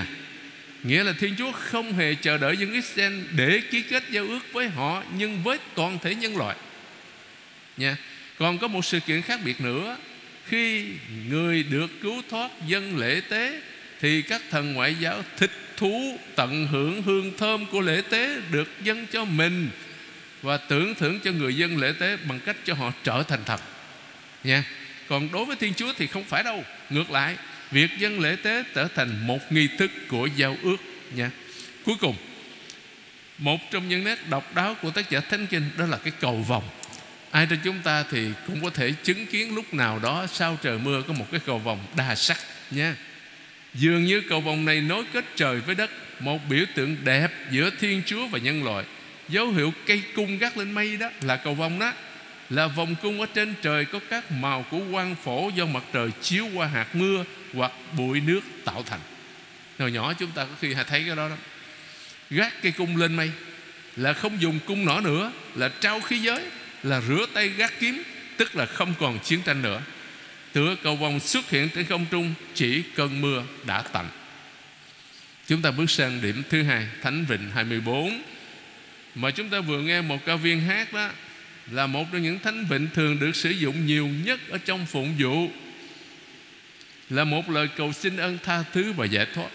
Nghĩa 0.84 1.04
là 1.04 1.14
Thiên 1.20 1.36
Chúa 1.38 1.52
không 1.52 1.94
hề 1.94 2.16
chờ 2.16 2.38
đợi 2.38 2.58
dân 2.58 2.74
Israel 2.74 3.20
Để 3.32 3.62
ký 3.72 3.82
kết 3.82 4.04
giao 4.12 4.26
ước 4.26 4.40
với 4.54 4.68
họ, 4.68 5.04
Nhưng 5.18 5.44
với 5.44 5.58
toàn 5.76 5.98
thể 6.04 6.16
nhân 6.16 6.38
loại 6.38 6.56
nha. 7.80 7.98
Còn 8.38 8.58
có 8.58 8.68
một 8.68 8.86
sự 8.86 9.00
kiện 9.00 9.22
khác 9.22 9.40
biệt 9.44 9.62
nữa. 9.62 9.98
Khi 10.46 10.86
người 11.30 11.64
được 11.64 11.92
cứu 12.02 12.22
thoát 12.30 12.52
dân 12.68 12.98
lễ 12.98 13.22
tế, 13.30 13.62
thì 14.02 14.22
các 14.22 14.42
thần 14.50 14.74
ngoại 14.74 14.96
giáo 15.00 15.24
thích 15.38 15.52
thú 15.78 16.20
tận 16.36 16.68
hưởng 16.68 17.04
hương 17.04 17.38
thơm 17.38 17.66
của 17.66 17.82
lễ 17.82 18.02
tế 18.10 18.42
được 18.52 18.70
dâng 18.84 19.08
cho 19.12 19.26
mình 19.26 19.70
và 20.42 20.58
tưởng 20.58 20.96
thưởng 20.96 21.20
cho 21.24 21.32
người 21.32 21.56
dân 21.56 21.78
lễ 21.78 21.94
tế 22.00 22.18
bằng 22.18 22.40
cách 22.40 22.58
cho 22.66 22.74
họ 22.74 22.92
trở 23.04 23.24
thành 23.24 23.40
thật 23.46 23.62
nha. 24.44 24.64
Còn 25.08 25.32
đối 25.32 25.46
với 25.46 25.56
thiên 25.56 25.74
chúa 25.74 25.94
thì 25.98 26.08
không 26.08 26.24
phải 26.24 26.44
đâu. 26.44 26.64
Ngược 26.90 27.12
lại, 27.12 27.36
việc 27.72 27.90
dân 28.00 28.20
lễ 28.20 28.36
tế 28.44 28.64
trở 28.76 28.88
thành 28.96 29.28
một 29.28 29.52
nghi 29.52 29.68
thức 29.78 29.92
của 30.08 30.30
giao 30.36 30.58
ước. 30.64 30.78
Nha. 31.16 31.32
Cuối 31.86 31.96
cùng, 32.00 32.16
một 33.38 33.72
trong 33.72 33.90
những 33.90 34.04
nét 34.04 34.30
độc 34.30 34.56
đáo 34.56 34.76
của 34.82 34.92
tác 34.92 35.10
giả 35.10 35.20
thánh 35.20 35.48
kinh 35.48 35.64
đó 35.78 35.86
là 35.86 35.98
cái 35.98 36.14
cầu 36.20 36.36
vòng 36.48 36.64
Ai 37.32 37.48
trong 37.50 37.60
chúng 37.64 37.80
ta 37.84 38.04
thì 38.12 38.28
cũng 38.48 38.64
có 38.64 38.70
thể 38.70 38.92
chứng 39.04 39.26
kiến 39.26 39.56
lúc 39.56 39.74
nào 39.74 40.00
đó 40.00 40.28
sau 40.34 40.58
trời 40.62 40.78
mưa 40.78 41.02
có 41.08 41.14
một 41.14 41.26
cái 41.32 41.40
cầu 41.46 41.60
vòng 41.60 41.80
đa 41.96 42.16
sắc 42.16 42.38
nha. 42.72 42.96
Dường 43.74 44.04
như 44.04 44.22
cầu 44.30 44.42
vòng 44.42 44.66
này 44.66 44.82
nối 44.82 45.04
kết 45.14 45.26
trời 45.36 45.60
với 45.60 45.76
đất, 45.76 45.92
một 46.20 46.40
biểu 46.50 46.66
tượng 46.76 46.96
đẹp 47.04 47.32
giữa 47.52 47.70
Thiên 47.80 48.02
Chúa 48.06 48.28
và 48.28 48.40
nhân 48.40 48.64
loại. 48.64 48.86
Dấu 49.30 49.52
hiệu 49.52 49.74
cây 49.86 50.02
cung 50.16 50.38
gác 50.38 50.58
lên 50.58 50.72
mây 50.72 50.98
đó 50.98 51.10
là 51.22 51.36
cầu 51.36 51.54
vòng 51.54 51.80
đó 51.80 51.94
là 52.50 52.68
vòng 52.68 52.96
cung 53.02 53.20
ở 53.20 53.26
trên 53.34 53.54
trời 53.62 53.86
có 53.86 54.00
các 54.10 54.32
màu 54.32 54.66
của 54.72 54.82
quang 54.92 55.16
phổ 55.24 55.52
do 55.56 55.66
mặt 55.66 55.84
trời 55.94 56.10
chiếu 56.22 56.48
qua 56.54 56.68
hạt 56.68 56.96
mưa 56.96 57.24
hoặc 57.54 57.72
bụi 57.98 58.22
nước 58.22 58.42
tạo 58.66 58.84
thành. 58.84 59.00
Hồi 59.80 59.92
nhỏ 59.92 60.14
chúng 60.14 60.32
ta 60.32 60.44
có 60.44 60.52
khi 60.62 60.74
thấy 60.74 61.04
cái 61.08 61.16
đó 61.16 61.30
đó. 61.30 61.36
Gác 62.30 62.62
cây 62.62 62.72
cung 62.72 62.98
lên 62.98 63.16
mây 63.16 63.32
là 63.96 64.14
không 64.14 64.42
dùng 64.42 64.60
cung 64.66 64.86
nỏ 64.86 65.02
nữa 65.02 65.32
là 65.56 65.70
trao 65.80 66.00
khí 66.00 66.20
giới 66.20 66.46
là 66.84 67.02
rửa 67.02 67.26
tay 67.34 67.50
gác 67.50 67.80
kiếm, 67.80 68.04
tức 68.38 68.56
là 68.56 68.66
không 68.66 68.94
còn 69.00 69.20
chiến 69.20 69.42
tranh 69.46 69.62
nữa. 69.62 69.82
Tựa 70.54 70.76
cầu 70.84 70.96
vòng 70.96 71.20
xuất 71.20 71.50
hiện 71.50 71.70
trên 71.76 71.86
không 71.86 72.06
trung, 72.12 72.34
chỉ 72.54 72.84
cơn 72.96 73.22
mưa 73.22 73.44
đã 73.66 73.82
tạnh. 73.82 74.10
Chúng 75.48 75.62
ta 75.62 75.72
bước 75.72 75.90
sang 75.90 76.22
điểm 76.22 76.44
thứ 76.50 76.64
hai, 76.64 76.88
Thánh 77.02 77.26
Vịnh 77.26 77.50
24 77.54 78.22
Mà 79.16 79.32
chúng 79.32 79.50
ta 79.50 79.60
vừa 79.60 79.82
nghe 79.82 80.02
một 80.02 80.26
ca 80.26 80.36
viên 80.36 80.62
hát 80.62 80.94
đó, 80.94 81.10
Là 81.72 81.88
một 81.88 82.06
trong 82.12 82.24
những 82.24 82.40
thánh 82.40 82.66
vịnh 82.66 82.88
thường 82.94 83.20
được 83.20 83.36
sử 83.36 83.50
dụng 83.50 83.86
nhiều 83.86 84.08
nhất 84.08 84.40
Ở 84.50 84.58
trong 84.58 84.86
phụng 84.86 85.16
vụ. 85.20 85.48
Là 87.10 87.24
một 87.24 87.50
lời 87.50 87.68
cầu 87.76 87.94
xin 87.94 88.18
ơn 88.18 88.38
tha 88.44 88.64
thứ 88.74 88.94
và 88.94 89.06
giải 89.06 89.28
thoát. 89.34 89.50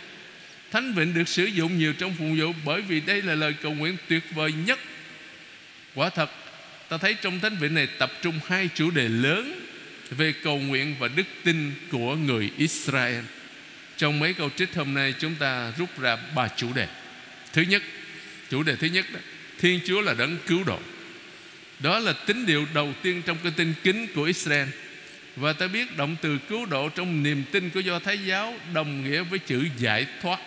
Thánh 0.70 0.92
vịnh 0.92 1.14
được 1.14 1.28
sử 1.28 1.44
dụng 1.44 1.78
nhiều 1.78 1.92
trong 1.92 2.14
phụng 2.18 2.38
vụ 2.38 2.52
Bởi 2.64 2.80
vì 2.80 3.00
đây 3.00 3.22
là 3.22 3.34
lời 3.34 3.54
cầu 3.62 3.74
nguyện 3.74 3.96
tuyệt 4.08 4.22
vời 4.34 4.52
nhất. 4.66 4.78
Quả 5.94 6.10
thật 6.10 6.30
Ta 6.88 6.98
thấy 6.98 7.14
trong 7.14 7.40
thánh 7.40 7.56
vịnh 7.56 7.74
này 7.74 7.86
tập 7.86 8.12
trung 8.22 8.40
hai 8.46 8.68
chủ 8.74 8.90
đề 8.90 9.08
lớn 9.08 9.60
Về 10.10 10.32
cầu 10.32 10.58
nguyện 10.58 10.96
và 10.98 11.08
đức 11.08 11.26
tin 11.44 11.72
của 11.90 12.16
người 12.16 12.50
Israel. 12.56 13.24
Trong 13.96 14.20
mấy 14.20 14.34
câu 14.34 14.50
trích 14.56 14.74
hôm 14.74 14.94
nay, 14.94 15.14
Chúng 15.18 15.34
ta 15.34 15.72
rút 15.78 16.00
ra 16.00 16.16
ba 16.34 16.48
chủ 16.56 16.72
đề. 16.72 16.86
Thứ 17.52 17.62
nhất, 17.62 17.82
Chủ 18.50 18.62
đề 18.62 18.76
thứ 18.76 18.86
nhất 18.86 19.06
đó, 19.12 19.20
Thiên 19.60 19.80
Chúa 19.86 20.00
là 20.00 20.14
đấng 20.14 20.38
cứu 20.46 20.64
độ. 20.64 20.78
Đó 21.78 21.98
là 21.98 22.12
tín 22.26 22.46
điều 22.46 22.66
đầu 22.74 22.94
tiên 23.02 23.22
trong 23.26 23.38
cái 23.42 23.52
tin 23.56 23.74
kính 23.82 24.06
của 24.14 24.22
Israel. 24.22 24.68
Và 25.36 25.52
ta 25.52 25.66
biết 25.66 25.96
động 25.96 26.16
từ 26.22 26.38
cứu 26.48 26.66
độ 26.66 26.88
Trong 26.88 27.22
niềm 27.22 27.44
tin 27.52 27.70
của 27.70 27.80
Do 27.80 27.98
Thái 27.98 28.18
giáo 28.18 28.54
Đồng 28.74 29.04
nghĩa 29.04 29.22
với 29.22 29.38
chữ 29.38 29.66
giải 29.78 30.06
thoát. 30.22 30.40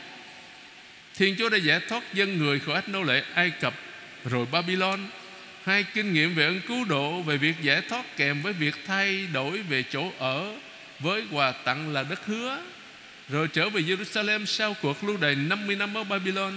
Thiên 1.18 1.36
Chúa 1.38 1.50
đã 1.50 1.58
giải 1.58 1.80
thoát 1.90 2.14
dân 2.14 2.38
người 2.38 2.60
khỏi 2.60 2.76
ách 2.76 2.90
nô 2.90 3.04
lệ 3.04 3.24
Ai 3.34 3.50
Cập, 3.50 3.74
rồi 4.26 4.46
Babylon 4.52 5.00
Hai 5.68 5.86
kinh 5.94 6.14
nghiệm 6.14 6.36
về 6.36 6.46
ơn 6.46 6.62
cứu 6.68 6.86
độ, 6.86 7.22
Về 7.22 7.38
việc 7.38 7.56
giải 7.62 7.82
thoát 7.90 8.18
kèm 8.18 8.42
với 8.42 8.54
việc 8.54 8.76
thay 8.86 9.28
đổi 9.34 9.62
về 9.62 9.84
chỗ 9.84 10.12
ở 10.20 10.56
Với 11.00 11.24
quà 11.32 11.52
tặng 11.52 11.94
là 11.94 12.04
đất 12.04 12.26
hứa. 12.26 12.62
Rồi 13.30 13.48
trở 13.48 13.70
về 13.70 13.82
Jerusalem 13.82 14.46
sau 14.46 14.76
cuộc 14.82 15.04
lưu 15.04 15.18
đày 15.18 15.36
50 15.36 15.76
năm 15.76 15.98
ở 15.98 16.04
Babylon. 16.04 16.54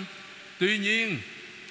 Tuy 0.58 0.78
nhiên, 0.78 1.18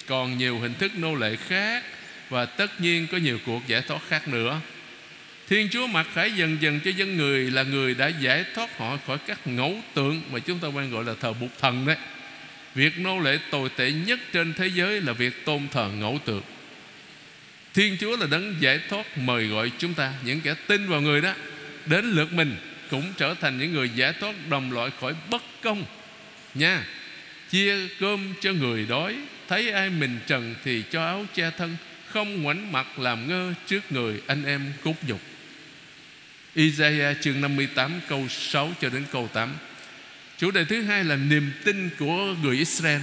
còn 0.06 0.38
nhiều 0.38 0.58
hình 0.58 0.74
thức 0.74 0.92
nô 0.96 1.14
lệ 1.14 1.36
khác 1.36 1.84
Và 2.28 2.46
tất 2.46 2.80
nhiên 2.80 3.06
có 3.12 3.18
nhiều 3.18 3.38
cuộc 3.46 3.62
giải 3.66 3.82
thoát 3.82 4.00
khác 4.08 4.28
nữa. 4.28 4.60
Thiên 5.48 5.68
Chúa 5.68 5.86
mặc 5.86 6.06
khải 6.14 6.32
dần 6.32 6.56
dần 6.60 6.80
cho 6.84 6.90
dân 6.90 7.16
người 7.16 7.50
Là 7.50 7.62
người 7.62 7.94
đã 7.94 8.08
giải 8.08 8.44
thoát 8.54 8.78
họ 8.78 8.98
khỏi 9.06 9.18
các 9.26 9.46
ngẫu 9.46 9.76
tượng 9.94 10.22
Mà 10.32 10.38
chúng 10.38 10.58
ta 10.58 10.68
quen 10.68 10.90
gọi 10.90 11.04
là 11.04 11.14
thờ 11.20 11.32
bụt 11.32 11.50
thần 11.60 11.86
đấy. 11.86 11.96
Việc 12.74 12.98
nô 12.98 13.18
lệ 13.18 13.38
tồi 13.50 13.68
tệ 13.76 13.92
nhất 13.92 14.20
trên 14.32 14.54
thế 14.54 14.66
giới 14.66 15.00
Là 15.00 15.12
việc 15.12 15.44
tôn 15.44 15.68
thờ 15.72 15.90
ngẫu 15.98 16.18
tượng. 16.24 16.42
Thiên 17.74 17.96
Chúa 18.00 18.16
là 18.16 18.26
đấng 18.26 18.56
giải 18.60 18.80
thoát 18.88 19.18
mời 19.18 19.46
gọi 19.46 19.72
chúng 19.78 19.94
ta, 19.94 20.12
Những 20.24 20.40
kẻ 20.40 20.54
tin 20.66 20.88
vào 20.88 21.00
người 21.00 21.20
đó, 21.20 21.34
Đến 21.86 22.04
lượt 22.04 22.32
mình 22.32 22.56
cũng 22.90 23.12
trở 23.16 23.34
thành 23.40 23.58
những 23.58 23.72
người 23.72 23.90
giải 23.94 24.12
thoát 24.20 24.34
đồng 24.48 24.72
loại 24.72 24.90
khỏi 25.00 25.14
bất 25.30 25.42
công. 25.62 25.84
Nha, 26.54 26.84
Chia 27.50 27.88
cơm 28.00 28.34
cho 28.40 28.52
người 28.52 28.86
đói, 28.86 29.16
Thấy 29.48 29.70
ai 29.70 29.90
mình 29.90 30.18
trần 30.26 30.54
thì 30.64 30.82
cho 30.90 31.04
áo 31.04 31.26
che 31.34 31.50
thân, 31.58 31.76
Không 32.08 32.42
ngoảnh 32.42 32.72
mặt 32.72 32.98
làm 32.98 33.28
ngơ 33.28 33.54
trước 33.66 33.92
người 33.92 34.22
anh 34.26 34.44
em 34.44 34.72
cốt 34.84 34.94
nhục. 35.06 35.20
Isaiah 36.54 37.16
chương 37.20 37.40
58 37.40 38.00
câu 38.08 38.28
6 38.28 38.72
cho 38.80 38.88
đến 38.88 39.04
câu 39.12 39.28
8 39.32 39.54
Chủ 40.38 40.50
đề 40.50 40.64
thứ 40.64 40.82
hai 40.82 41.04
là 41.04 41.16
niềm 41.16 41.52
tin 41.64 41.90
của 41.98 42.34
người 42.42 42.56
Israel. 42.56 43.00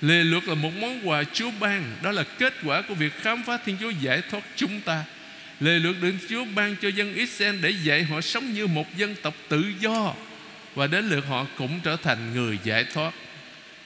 Lề 0.00 0.24
luật 0.24 0.48
là 0.48 0.54
một 0.54 0.70
món 0.80 1.08
quà 1.08 1.24
Chúa 1.24 1.50
ban. 1.60 1.96
Đó 2.02 2.12
là 2.12 2.22
kết 2.22 2.54
quả 2.64 2.82
của 2.82 2.94
việc 2.94 3.12
khám 3.20 3.42
phá 3.42 3.58
Thiên 3.64 3.76
Chúa 3.80 3.90
giải 3.90 4.22
thoát 4.30 4.42
chúng 4.56 4.80
ta. 4.80 5.04
Lề 5.60 5.78
luật 5.78 5.96
được 6.00 6.14
Chúa 6.28 6.44
ban 6.54 6.76
cho 6.82 6.88
dân 6.88 7.14
Israel 7.14 7.56
Để 7.60 7.70
dạy 7.70 8.02
họ 8.02 8.20
sống 8.20 8.54
như 8.54 8.66
một 8.66 8.96
dân 8.96 9.14
tộc 9.22 9.34
tự 9.48 9.64
do 9.80 10.14
Và 10.74 10.86
đến 10.86 11.08
lượt 11.08 11.24
họ 11.28 11.46
cũng 11.56 11.80
trở 11.84 11.96
thành 11.96 12.34
người 12.34 12.58
giải 12.64 12.84
thoát. 12.94 13.14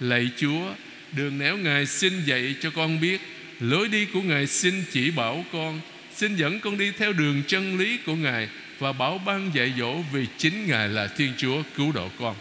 Lạy 0.00 0.30
Chúa, 0.36 0.72
Đường 1.12 1.38
nẻo 1.38 1.56
Ngài 1.56 1.86
xin 1.86 2.24
dạy 2.24 2.54
cho 2.60 2.70
con 2.70 3.00
biết, 3.00 3.20
Lối 3.60 3.88
đi 3.88 4.04
của 4.04 4.22
Ngài 4.22 4.46
xin 4.46 4.84
chỉ 4.92 5.10
bảo 5.10 5.44
con. 5.52 5.80
Xin 6.14 6.36
dẫn 6.36 6.60
con 6.60 6.78
đi 6.78 6.90
theo 6.98 7.12
đường 7.12 7.42
chân 7.46 7.78
lý 7.78 7.98
của 8.06 8.14
Ngài 8.14 8.48
Và 8.78 8.92
bảo 8.92 9.18
ban 9.18 9.50
dạy 9.54 9.72
dỗ 9.78 9.96
Vì 10.12 10.26
chính 10.38 10.66
Ngài 10.66 10.88
là 10.88 11.06
Thiên 11.06 11.32
Chúa 11.36 11.62
cứu 11.76 11.92
độ 11.92 12.10
con. 12.18 12.36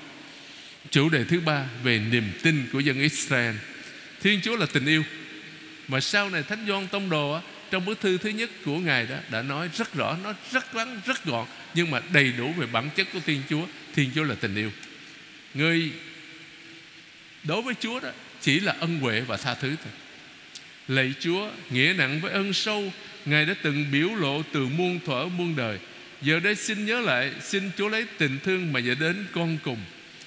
Chủ 0.89 1.09
đề 1.09 1.23
thứ 1.23 1.39
ba 1.39 1.65
về 1.83 1.99
niềm 1.99 2.31
tin 2.43 2.67
của 2.71 2.79
dân 2.79 2.99
Israel. 2.99 3.55
Thiên 4.21 4.41
Chúa 4.41 4.55
là 4.55 4.65
tình 4.73 4.85
yêu. 4.85 5.03
Mà 5.87 5.99
sau 5.99 6.29
này 6.29 6.43
Thánh 6.43 6.65
Doan 6.67 6.87
Tông 6.87 7.09
Đồ 7.09 7.39
Trong 7.71 7.85
bức 7.85 8.01
thư 8.01 8.17
thứ 8.17 8.29
nhất 8.29 8.49
của 8.65 8.79
Ngài 8.79 9.05
đó 9.05 9.15
Đã 9.31 9.41
nói 9.41 9.69
rất 9.77 9.93
rõ, 9.93 10.17
nó 10.23 10.33
rất 10.51 10.75
ngắn, 10.75 11.01
rất 11.05 11.25
gọn 11.25 11.47
Nhưng 11.73 11.91
mà 11.91 12.01
đầy 12.13 12.31
đủ 12.31 12.53
về 12.53 12.67
bản 12.67 12.89
chất 12.95 13.07
của 13.13 13.19
Thiên 13.25 13.41
Chúa. 13.49 13.65
Thiên 13.95 14.09
Chúa 14.15 14.23
là 14.23 14.35
tình 14.35 14.55
yêu. 14.55 14.71
Người 15.53 15.91
đối 17.43 17.61
với 17.61 17.73
Chúa 17.79 17.99
đó 17.99 18.09
Chỉ 18.41 18.59
là 18.59 18.75
ân 18.79 18.99
huệ 18.99 19.21
và 19.21 19.37
tha 19.37 19.53
thứ 19.53 19.75
thôi. 19.83 19.93
Lạy 20.87 21.13
Chúa 21.19 21.49
Nghĩa 21.69 21.93
nặng 21.97 22.21
với 22.21 22.31
ân 22.31 22.53
sâu 22.53 22.93
Ngài 23.25 23.45
đã 23.45 23.55
từng 23.61 23.85
biểu 23.91 24.09
lộ 24.15 24.41
từ 24.51 24.67
muôn 24.67 24.99
thuở 25.05 25.25
muôn 25.25 25.55
đời. 25.55 25.79
Giờ 26.21 26.39
đây 26.39 26.55
xin 26.55 26.85
nhớ 26.85 27.01
lại 27.01 27.31
Xin 27.41 27.71
Chúa 27.77 27.87
lấy 27.87 28.05
tình 28.17 28.39
thương 28.43 28.73
mà 28.73 28.79
dẫn 28.79 28.99
đến 28.99 29.25
con 29.31 29.57
cùng 29.63 29.79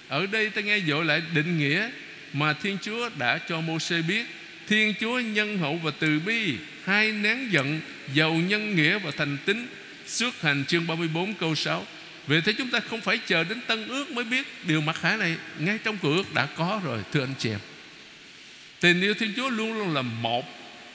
ở 0.09 0.27
đây 0.27 0.51
ta 0.51 0.61
nghe 0.61 0.81
dội 0.81 1.05
lại 1.05 1.23
định 1.35 1.59
nghĩa 1.59 1.91
Mà 2.33 2.53
Thiên 2.53 2.79
Chúa 2.83 3.11
đã 3.19 3.39
cho 3.39 3.61
Môsê 3.61 4.03
biết. 4.03 4.27
Thiên 4.69 4.95
Chúa 5.01 5.19
nhân 5.19 5.59
hậu 5.59 5.77
và 5.77 5.91
từ 5.99 6.21
bi, 6.27 6.55
Hai 6.85 7.13
nén 7.13 7.53
giận, 7.53 7.81
Giàu 8.15 8.35
nhân 8.35 8.77
nghĩa 8.77 8.99
và 8.99 9.11
thành 9.17 9.37
tính 9.45 9.67
Xuất 10.07 10.43
hành 10.43 10.65
chương 10.69 10.87
34 10.87 11.35
câu 11.35 11.55
6 11.55 11.87
Vì 12.27 12.41
thế 12.41 12.53
chúng 12.59 12.71
ta 12.71 12.81
không 12.81 13.01
phải 13.01 13.19
chờ 13.27 13.45
đến 13.45 13.61
tân 13.67 13.89
ước 13.89 14.11
mới 14.11 14.25
biết 14.25 14.47
Điều 14.67 14.81
mặc 14.81 14.97
khải 14.97 15.17
này. 15.17 15.37
Ngay 15.59 15.79
trong 15.85 15.99
cửa 16.03 16.15
ước 16.15 16.35
đã 16.35 16.47
có 16.47 16.81
rồi, 16.85 17.03
Thưa 17.13 17.21
anh 17.21 17.35
chị 17.39 17.51
em. 17.51 17.61
Tình 18.81 19.01
yêu 19.01 19.15
Thiên 19.15 19.33
Chúa 19.37 19.49
luôn 19.49 19.79
luôn 19.79 19.95
là 19.95 20.03
một 20.03 20.45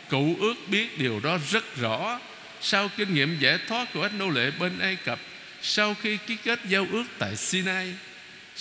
Cụ 0.09 0.37
ước 0.39 0.55
biết 0.67 0.97
điều 0.97 1.19
đó 1.19 1.37
rất 1.51 1.77
rõ. 1.77 2.19
Sau 2.61 2.89
kinh 2.97 3.13
nghiệm 3.13 3.39
giải 3.39 3.59
thoát 3.67 3.93
của 3.93 4.01
ách 4.01 4.13
nô 4.19 4.29
lệ 4.29 4.51
bên 4.59 4.79
Ai 4.79 4.95
Cập, 4.95 5.19
Sau 5.61 5.95
khi 6.01 6.17
ký 6.27 6.37
kết 6.43 6.59
giao 6.69 6.87
ước 6.91 7.03
tại 7.19 7.35
Sinai 7.35 7.93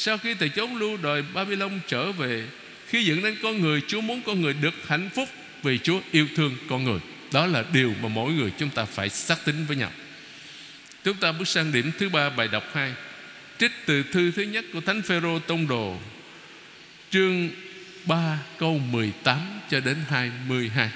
sau 0.01 0.19
khi 0.19 0.35
từ 0.35 0.49
chốn 0.49 0.77
lưu 0.77 0.97
đời 0.97 1.23
Babylon 1.35 1.81
trở 1.89 2.13
về, 2.13 2.45
Khi 2.89 3.05
dựng 3.05 3.23
nên 3.23 3.37
con 3.43 3.61
người, 3.61 3.81
Chúa 3.87 4.01
muốn 4.01 4.23
con 4.23 4.41
người 4.41 4.53
được 4.53 4.75
hạnh 4.87 5.11
phúc 5.15 5.29
Vì 5.63 5.79
Chúa 5.79 6.01
yêu 6.13 6.27
thương 6.37 6.57
con 6.69 6.85
người. 6.85 6.99
Đó 7.33 7.47
là 7.47 7.65
điều 7.73 7.95
mà 8.03 8.09
mỗi 8.09 8.33
người 8.33 8.53
chúng 8.59 8.71
ta 8.71 8.85
phải 8.85 9.09
xác 9.09 9.45
tính 9.45 9.65
với 9.69 9.77
nhau. 9.77 9.91
Chúng 11.05 11.17
ta 11.17 11.33
bước 11.33 11.49
sang 11.49 11.73
điểm 11.73 11.93
thứ 11.99 12.09
ba, 12.09 12.31
bài 12.31 12.49
đọc 12.49 12.65
2 12.73 12.95
Trích 13.59 13.73
từ 13.87 14.03
thư 14.03 14.31
thứ 14.31 14.43
nhất 14.43 14.65
của 14.73 14.81
Thánh 14.81 15.03
Phêrô 15.03 15.39
Tông 15.39 15.69
Đồ, 15.69 15.99
Chương 17.11 17.49
3 18.05 18.39
câu 18.59 18.79
18 18.79 19.39
cho 19.71 19.81
đến 19.81 19.97
22 20.09 20.91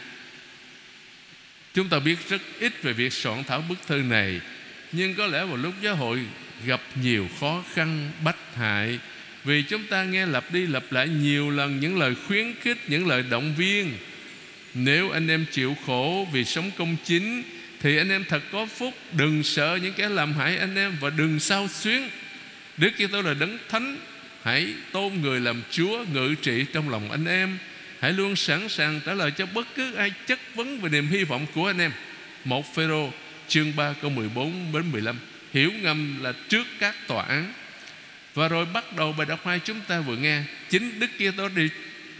Chúng 1.74 1.88
ta 1.88 1.98
biết 1.98 2.28
rất 2.28 2.42
ít 2.58 2.82
về 2.82 2.92
việc 2.92 3.12
soạn 3.12 3.44
thảo 3.44 3.64
bức 3.68 3.78
thư 3.86 3.96
này, 3.96 4.40
Nhưng 4.92 5.14
có 5.14 5.26
lẽ 5.26 5.44
vào 5.44 5.56
lúc 5.56 5.74
giáo 5.82 5.96
hội 5.96 6.20
gặp 6.66 6.80
nhiều 7.02 7.28
khó 7.40 7.64
khăn, 7.74 8.10
bách 8.24 8.54
hại. 8.54 8.98
Vì 9.44 9.62
chúng 9.62 9.82
ta 9.86 10.04
nghe 10.04 10.26
lặp 10.26 10.52
đi 10.52 10.66
lặp 10.66 10.92
lại 10.92 11.08
nhiều 11.08 11.50
lần 11.50 11.80
những 11.80 11.98
lời 11.98 12.14
khuyến 12.26 12.54
khích, 12.60 12.78
những 12.88 13.06
lời 13.06 13.24
động 13.30 13.54
viên. 13.56 13.92
Nếu 14.74 15.10
anh 15.10 15.28
em 15.28 15.46
chịu 15.50 15.76
khổ 15.86 16.28
vì 16.32 16.44
sống 16.44 16.70
công 16.78 16.96
chính, 17.04 17.42
thì 17.80 17.96
anh 17.96 18.08
em 18.08 18.24
thật 18.28 18.42
có 18.52 18.66
phúc. 18.66 18.94
Đừng 19.12 19.42
sợ 19.42 19.78
những 19.82 19.92
kẻ 19.92 20.08
làm 20.08 20.32
hại 20.32 20.56
anh 20.56 20.76
em 20.76 20.96
và 21.00 21.10
đừng 21.10 21.40
sao 21.40 21.68
xuyến. 21.68 22.08
Đức 22.76 22.90
Kitô 22.90 23.22
là 23.22 23.34
đấng 23.34 23.58
thánh. 23.68 23.96
Hãy 24.42 24.74
tôn 24.92 25.12
người 25.22 25.40
làm 25.40 25.62
Chúa, 25.70 26.04
ngự 26.12 26.34
trị 26.42 26.64
trong 26.72 26.88
lòng 26.88 27.10
anh 27.10 27.26
em. 27.26 27.58
Hãy 28.00 28.12
luôn 28.12 28.36
sẵn 28.36 28.68
sàng 28.68 29.00
trả 29.06 29.14
lời 29.14 29.30
cho 29.30 29.46
bất 29.46 29.66
cứ 29.74 29.94
ai 29.94 30.12
chất 30.26 30.38
vấn 30.54 30.80
về 30.80 30.88
niềm 30.88 31.06
hy 31.06 31.24
vọng 31.24 31.46
của 31.54 31.66
anh 31.66 31.78
em. 31.78 31.92
Một 32.44 32.74
Phêrô, 32.74 33.10
chương 33.48 33.76
3 33.76 33.94
câu 34.02 34.10
14 34.10 34.72
đến 34.72 34.92
15 34.92 35.16
hiểu 35.54 35.70
ngầm 35.82 36.22
là 36.22 36.32
trước 36.48 36.66
các 36.80 36.94
tòa 37.06 37.24
án 37.24 37.52
và 38.34 38.48
rồi 38.48 38.66
bắt 38.66 38.96
đầu 38.96 39.12
bài 39.12 39.26
đọc 39.26 39.46
hai 39.46 39.60
chúng 39.64 39.80
ta 39.88 40.00
vừa 40.00 40.16
nghe 40.16 40.42
chính 40.70 41.00
Đức 41.00 41.10
Kitô 41.18 41.48
đi, 41.48 41.68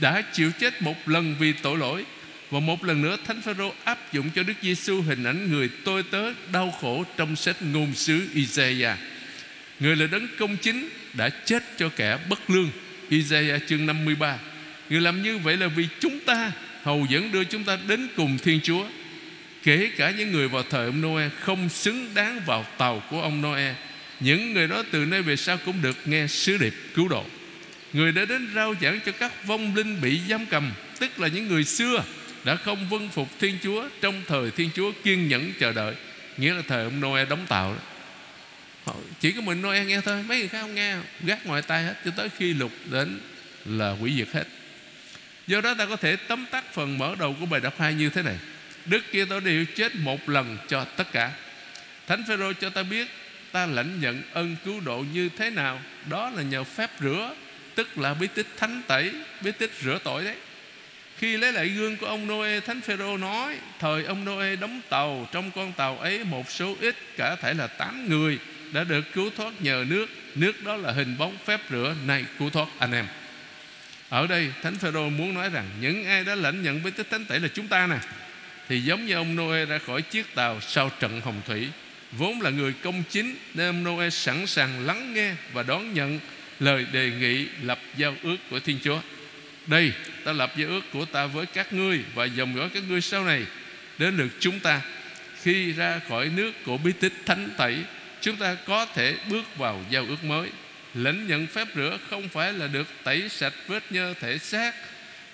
đã 0.00 0.22
chịu 0.32 0.50
chết 0.60 0.82
một 0.82 1.08
lần 1.08 1.34
vì 1.38 1.52
tội 1.52 1.78
lỗi 1.78 2.04
và 2.50 2.60
một 2.60 2.84
lần 2.84 3.02
nữa, 3.02 3.16
Thánh 3.24 3.40
Phêrô 3.40 3.72
áp 3.84 4.12
dụng 4.12 4.30
cho 4.34 4.42
Đức 4.42 4.54
Giêsu 4.62 5.02
hình 5.02 5.24
ảnh 5.24 5.52
người 5.52 5.70
tôi 5.84 6.02
tớ 6.02 6.32
đau 6.52 6.70
khổ 6.80 7.04
trong 7.16 7.36
sách 7.36 7.56
ngôn 7.62 7.94
sứ 7.94 8.28
Isaiah. 8.34 8.98
Người 9.80 9.96
là 9.96 10.06
đấng 10.06 10.28
công 10.38 10.56
chính 10.56 10.88
đã 11.12 11.28
chết 11.28 11.62
cho 11.78 11.88
kẻ 11.96 12.18
bất 12.28 12.50
lương. 12.50 12.70
Isaiah 13.08 13.62
chương 13.68 13.86
53. 13.86 14.38
Người 14.90 15.00
làm 15.00 15.22
như 15.22 15.38
vậy 15.38 15.56
là 15.56 15.66
vì 15.66 15.88
chúng 16.00 16.20
ta, 16.20 16.52
hầu 16.82 17.06
dẫn 17.10 17.32
đưa 17.32 17.44
chúng 17.44 17.64
ta 17.64 17.78
đến 17.88 18.08
cùng 18.16 18.38
Thiên 18.38 18.60
Chúa 18.62 18.86
Kể 19.64 19.90
cả 19.96 20.10
những 20.10 20.32
người 20.32 20.48
vào 20.48 20.62
thời 20.70 20.86
ông 20.86 21.00
Noe 21.00 21.28
Không 21.40 21.68
xứng 21.68 22.14
đáng 22.14 22.40
vào 22.46 22.66
tàu 22.78 23.02
của 23.10 23.22
ông 23.22 23.42
Noe, 23.42 23.74
Những 24.20 24.52
người 24.52 24.68
đó 24.68 24.82
từ 24.90 25.04
nay 25.04 25.22
về 25.22 25.36
sau 25.36 25.58
Cũng 25.64 25.82
được 25.82 25.96
nghe 26.04 26.26
sứ 26.26 26.58
điệp 26.58 26.74
cứu 26.94 27.08
độ. 27.08 27.24
Người 27.92 28.12
đã 28.12 28.24
đến 28.24 28.48
rao 28.54 28.74
giảng 28.80 29.00
cho 29.06 29.12
các 29.12 29.46
vong 29.46 29.74
linh 29.74 30.00
bị 30.00 30.20
giam 30.28 30.46
cầm, 30.46 30.72
Tức 30.98 31.20
là 31.20 31.28
những 31.28 31.48
người 31.48 31.64
xưa, 31.64 32.04
Đã 32.44 32.56
không 32.56 32.88
vâng 32.88 33.08
phục 33.08 33.28
Thiên 33.40 33.58
Chúa 33.62 33.88
Trong 34.00 34.22
thời 34.26 34.50
Thiên 34.50 34.70
Chúa 34.74 34.92
kiên 35.04 35.28
nhẫn 35.28 35.52
chờ 35.58 35.72
đợi, 35.72 35.94
Nghĩa 36.36 36.54
là 36.54 36.62
thời 36.68 36.84
ông 36.84 37.00
Noe 37.00 37.24
đóng 37.24 37.46
tàu 37.48 37.76
đó. 38.86 38.94
Chỉ 39.20 39.32
có 39.32 39.40
mình 39.40 39.62
Noe 39.62 39.84
nghe 39.84 40.00
thôi, 40.00 40.22
Mấy 40.28 40.38
người 40.38 40.48
khác 40.48 40.60
không 40.60 40.74
nghe, 40.74 40.96
Gác 41.24 41.46
ngoài 41.46 41.62
tay 41.62 41.84
hết, 41.84 41.94
Cho 42.04 42.10
tới 42.16 42.28
khi 42.38 42.54
lục 42.54 42.72
đến 42.90 43.20
là 43.64 43.90
hủy 43.90 44.12
diệt 44.16 44.28
hết. 44.32 44.44
Do 45.46 45.60
đó 45.60 45.74
ta 45.78 45.86
có 45.86 45.96
thể 45.96 46.16
tóm 46.16 46.44
tắt 46.50 46.64
phần 46.74 46.98
mở 46.98 47.14
đầu 47.18 47.36
của 47.40 47.46
bài 47.46 47.60
đọc 47.60 47.74
2 47.78 47.94
như 47.94 48.10
thế 48.10 48.22
này. 48.22 48.36
Đức 48.86 49.04
kia 49.12 49.24
tôi 49.24 49.40
đều 49.40 49.64
chết 49.76 49.96
một 49.96 50.28
lần 50.28 50.58
cho 50.68 50.84
tất 50.84 51.12
cả. 51.12 51.32
Thánh 52.06 52.24
Phêrô 52.28 52.52
cho 52.52 52.70
ta 52.70 52.82
biết, 52.82 53.08
ta 53.52 53.66
lãnh 53.66 54.00
nhận 54.00 54.22
ân 54.32 54.56
cứu 54.64 54.80
độ 54.80 55.04
như 55.12 55.28
thế 55.38 55.50
nào. 55.50 55.80
Đó 56.10 56.30
là 56.30 56.42
nhờ 56.42 56.64
phép 56.64 56.90
rửa, 57.00 57.34
Tức 57.74 57.98
là 57.98 58.14
bí 58.14 58.26
tích 58.34 58.46
thánh 58.56 58.82
tẩy, 58.86 59.12
Bí 59.40 59.52
tích 59.52 59.70
rửa 59.82 59.98
tội 60.04 60.24
đấy. 60.24 60.36
Khi 61.18 61.36
lấy 61.36 61.52
lại 61.52 61.68
gương 61.68 61.96
của 61.96 62.06
ông 62.06 62.26
Noe, 62.26 62.60
Thánh 62.60 62.80
Phêrô 62.80 63.16
nói, 63.16 63.56
Thời 63.80 64.04
ông 64.04 64.24
Noe 64.24 64.56
đóng 64.56 64.80
tàu, 64.88 65.28
Trong 65.32 65.50
con 65.50 65.72
tàu 65.72 65.98
ấy 65.98 66.24
một 66.24 66.50
số 66.50 66.76
ít 66.80 66.96
Cả 67.16 67.36
thể 67.36 67.54
là 67.54 67.66
8 67.66 68.08
người 68.08 68.38
Đã 68.72 68.84
được 68.84 69.04
cứu 69.12 69.30
thoát 69.36 69.52
nhờ 69.60 69.84
nước. 69.88 70.06
Nước 70.34 70.62
đó 70.64 70.76
là 70.76 70.92
hình 70.92 71.18
bóng 71.18 71.36
phép 71.44 71.60
rửa 71.70 71.94
Này 72.06 72.24
cứu 72.38 72.50
thoát 72.50 72.68
anh 72.78 72.92
em. 72.92 73.06
Ở 74.08 74.26
đây, 74.26 74.52
Thánh 74.62 74.76
Phêrô 74.76 75.08
muốn 75.08 75.34
nói 75.34 75.50
rằng, 75.50 75.66
Những 75.80 76.04
ai 76.04 76.24
đã 76.24 76.34
lãnh 76.34 76.62
nhận 76.62 76.82
bí 76.82 76.90
tích 76.90 77.10
thánh 77.10 77.24
tẩy 77.24 77.40
là 77.40 77.48
chúng 77.54 77.68
ta 77.68 77.86
nè. 77.86 77.98
Thì 78.68 78.80
giống 78.80 79.06
như 79.06 79.14
ông 79.14 79.36
Noe 79.36 79.64
ra 79.64 79.78
khỏi 79.78 80.02
chiếc 80.02 80.34
tàu 80.34 80.60
Sau 80.60 80.90
trận 81.00 81.20
hồng 81.20 81.42
thủy, 81.46 81.68
Vốn 82.12 82.40
là 82.40 82.50
người 82.50 82.72
công 82.82 83.02
chính, 83.10 83.36
Nên 83.54 83.66
ông 83.68 83.84
Noe 83.84 84.10
sẵn 84.10 84.46
sàng 84.46 84.86
lắng 84.86 85.14
nghe 85.14 85.34
Và 85.52 85.62
đón 85.62 85.94
nhận 85.94 86.20
lời 86.60 86.86
đề 86.92 87.10
nghị 87.10 87.46
lập 87.62 87.78
giao 87.96 88.14
ước 88.22 88.36
của 88.50 88.60
Thiên 88.60 88.78
Chúa. 88.84 89.00
Đây, 89.66 89.92
ta 90.24 90.32
lập 90.32 90.52
giao 90.56 90.68
ước 90.68 90.82
của 90.92 91.04
ta 91.04 91.26
với 91.26 91.46
các 91.46 91.72
ngươi 91.72 92.00
Và 92.14 92.24
dòng 92.24 92.56
dõi 92.56 92.68
các 92.74 92.82
ngươi 92.88 93.00
sau 93.00 93.24
này, 93.24 93.42
Đến 93.98 94.16
được 94.16 94.28
chúng 94.40 94.60
ta. 94.60 94.80
Khi 95.42 95.72
ra 95.72 96.00
khỏi 96.08 96.30
nước 96.36 96.52
của 96.64 96.78
bí 96.78 96.92
tích 97.00 97.12
thánh 97.26 97.48
tẩy, 97.56 97.76
Chúng 98.20 98.36
ta 98.36 98.56
có 98.66 98.86
thể 98.86 99.16
bước 99.30 99.56
vào 99.56 99.84
giao 99.90 100.04
ước 100.08 100.24
mới. 100.24 100.48
Lãnh 100.94 101.26
nhận 101.26 101.46
phép 101.46 101.68
rửa 101.74 101.98
không 102.10 102.28
phải 102.28 102.52
là 102.52 102.66
được 102.66 102.86
tẩy 103.04 103.28
sạch 103.28 103.52
vết 103.66 103.92
nhơ 103.92 104.14
thể 104.20 104.38
xác 104.38 104.74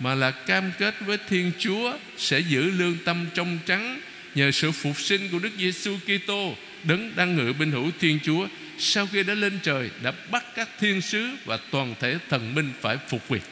mà 0.01 0.15
là 0.15 0.31
cam 0.31 0.73
kết 0.79 0.95
với 1.01 1.19
Thiên 1.29 1.53
Chúa 1.59 1.99
Sẽ 2.17 2.41
giữ 2.41 2.71
lương 2.71 2.97
tâm 3.05 3.27
trong 3.35 3.59
trắng 3.67 4.01
Nhờ 4.35 4.51
sự 4.51 4.73
phục 4.73 5.01
sinh 5.01 5.29
của 5.33 5.39
Đức 5.39 5.53
Giêsu 5.59 5.97
Kitô 5.99 6.55
Đấng 6.85 7.17
đang 7.17 7.37
ngự 7.37 7.53
bên 7.59 7.71
hữu 7.71 7.91
Thiên 8.01 8.19
Chúa 8.25 8.47
Sau 8.79 9.07
khi 9.07 9.23
đã 9.23 9.35
lên 9.35 9.59
trời, 9.63 9.91
Đã 10.03 10.13
bắt 10.31 10.45
các 10.57 10.69
thiên 10.81 11.01
sứ 11.01 11.31
Và 11.45 11.59
toàn 11.71 11.95
thể 12.01 12.19
thần 12.29 12.55
minh 12.55 12.73
phải 12.81 12.97
phục 13.09 13.29
việc 13.29 13.43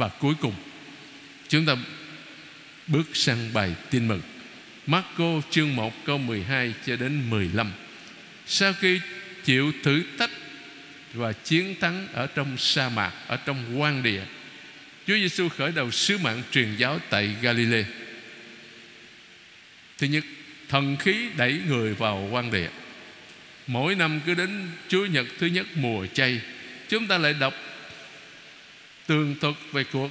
và 0.00 0.08
cuối 0.08 0.34
cùng, 0.40 0.54
Chúng 1.48 1.66
ta 1.66 1.76
bước 2.86 3.16
sang 3.16 3.52
bài 3.52 3.74
tin 3.90 4.08
mừng. 4.08 4.20
Marco 4.86 5.40
chương 5.50 5.76
1 5.76 6.04
câu 6.04 6.18
12 6.18 6.74
cho 6.86 6.96
đến 6.96 7.30
15 7.30 7.72
Sau 8.46 8.72
khi 8.72 9.00
chịu 9.44 9.72
thử 9.82 10.02
thách 10.18 10.30
Và 11.14 11.32
chiến 11.32 11.74
thắng 11.80 12.08
ở 12.12 12.26
trong 12.26 12.56
sa 12.58 12.88
mạc, 12.88 13.12
Ở 13.26 13.36
trong 13.36 13.80
quan 13.80 14.02
địa 14.02 14.22
Chúa 15.06 15.14
Giêsu 15.16 15.48
khởi 15.48 15.72
đầu 15.72 15.90
sứ 15.90 16.18
mạng 16.18 16.42
truyền 16.52 16.76
giáo 16.76 16.98
tại 17.10 17.36
Galilee 17.42 17.84
Thứ 19.98 20.06
nhất, 20.06 20.24
Thần 20.68 20.96
khí 20.96 21.28
đẩy 21.36 21.60
người 21.66 21.94
vào 21.94 22.28
quan 22.30 22.50
địa 22.50 22.68
Mỗi 23.66 23.94
năm 23.94 24.20
cứ 24.26 24.34
đến 24.34 24.68
Chúa 24.88 25.06
Nhật 25.06 25.26
thứ 25.38 25.46
nhất 25.46 25.66
mùa 25.74 26.06
chay, 26.06 26.40
Chúng 26.88 27.06
ta 27.06 27.18
lại 27.18 27.34
đọc 27.40 27.54
tường 29.06 29.36
thuật 29.40 29.54
về 29.72 29.84
cuộc 29.84 30.10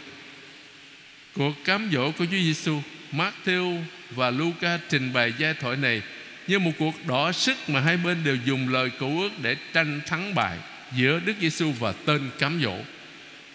cuộc 1.33 1.65
cám 1.65 1.89
dỗ 1.93 2.11
của 2.11 2.25
Chúa 2.25 2.37
Giêsu. 2.37 2.81
Matthew 3.11 3.81
và 4.09 4.29
Luca 4.29 4.79
trình 4.89 5.13
bày 5.13 5.33
giai 5.37 5.53
thoại 5.53 5.77
này 5.77 6.01
như 6.47 6.59
một 6.59 6.71
cuộc 6.79 7.05
đỏ 7.07 7.31
sức 7.31 7.57
mà 7.67 7.79
hai 7.79 7.97
bên 7.97 8.23
đều 8.23 8.37
dùng 8.45 8.73
lời 8.73 8.89
cầu 8.99 9.19
ước 9.19 9.29
để 9.41 9.55
tranh 9.73 10.01
thắng 10.05 10.35
bại 10.35 10.57
giữa 10.95 11.19
Đức 11.25 11.33
Giêsu 11.41 11.71
và 11.79 11.91
tên 12.05 12.29
cám 12.39 12.59
dỗ. 12.63 12.75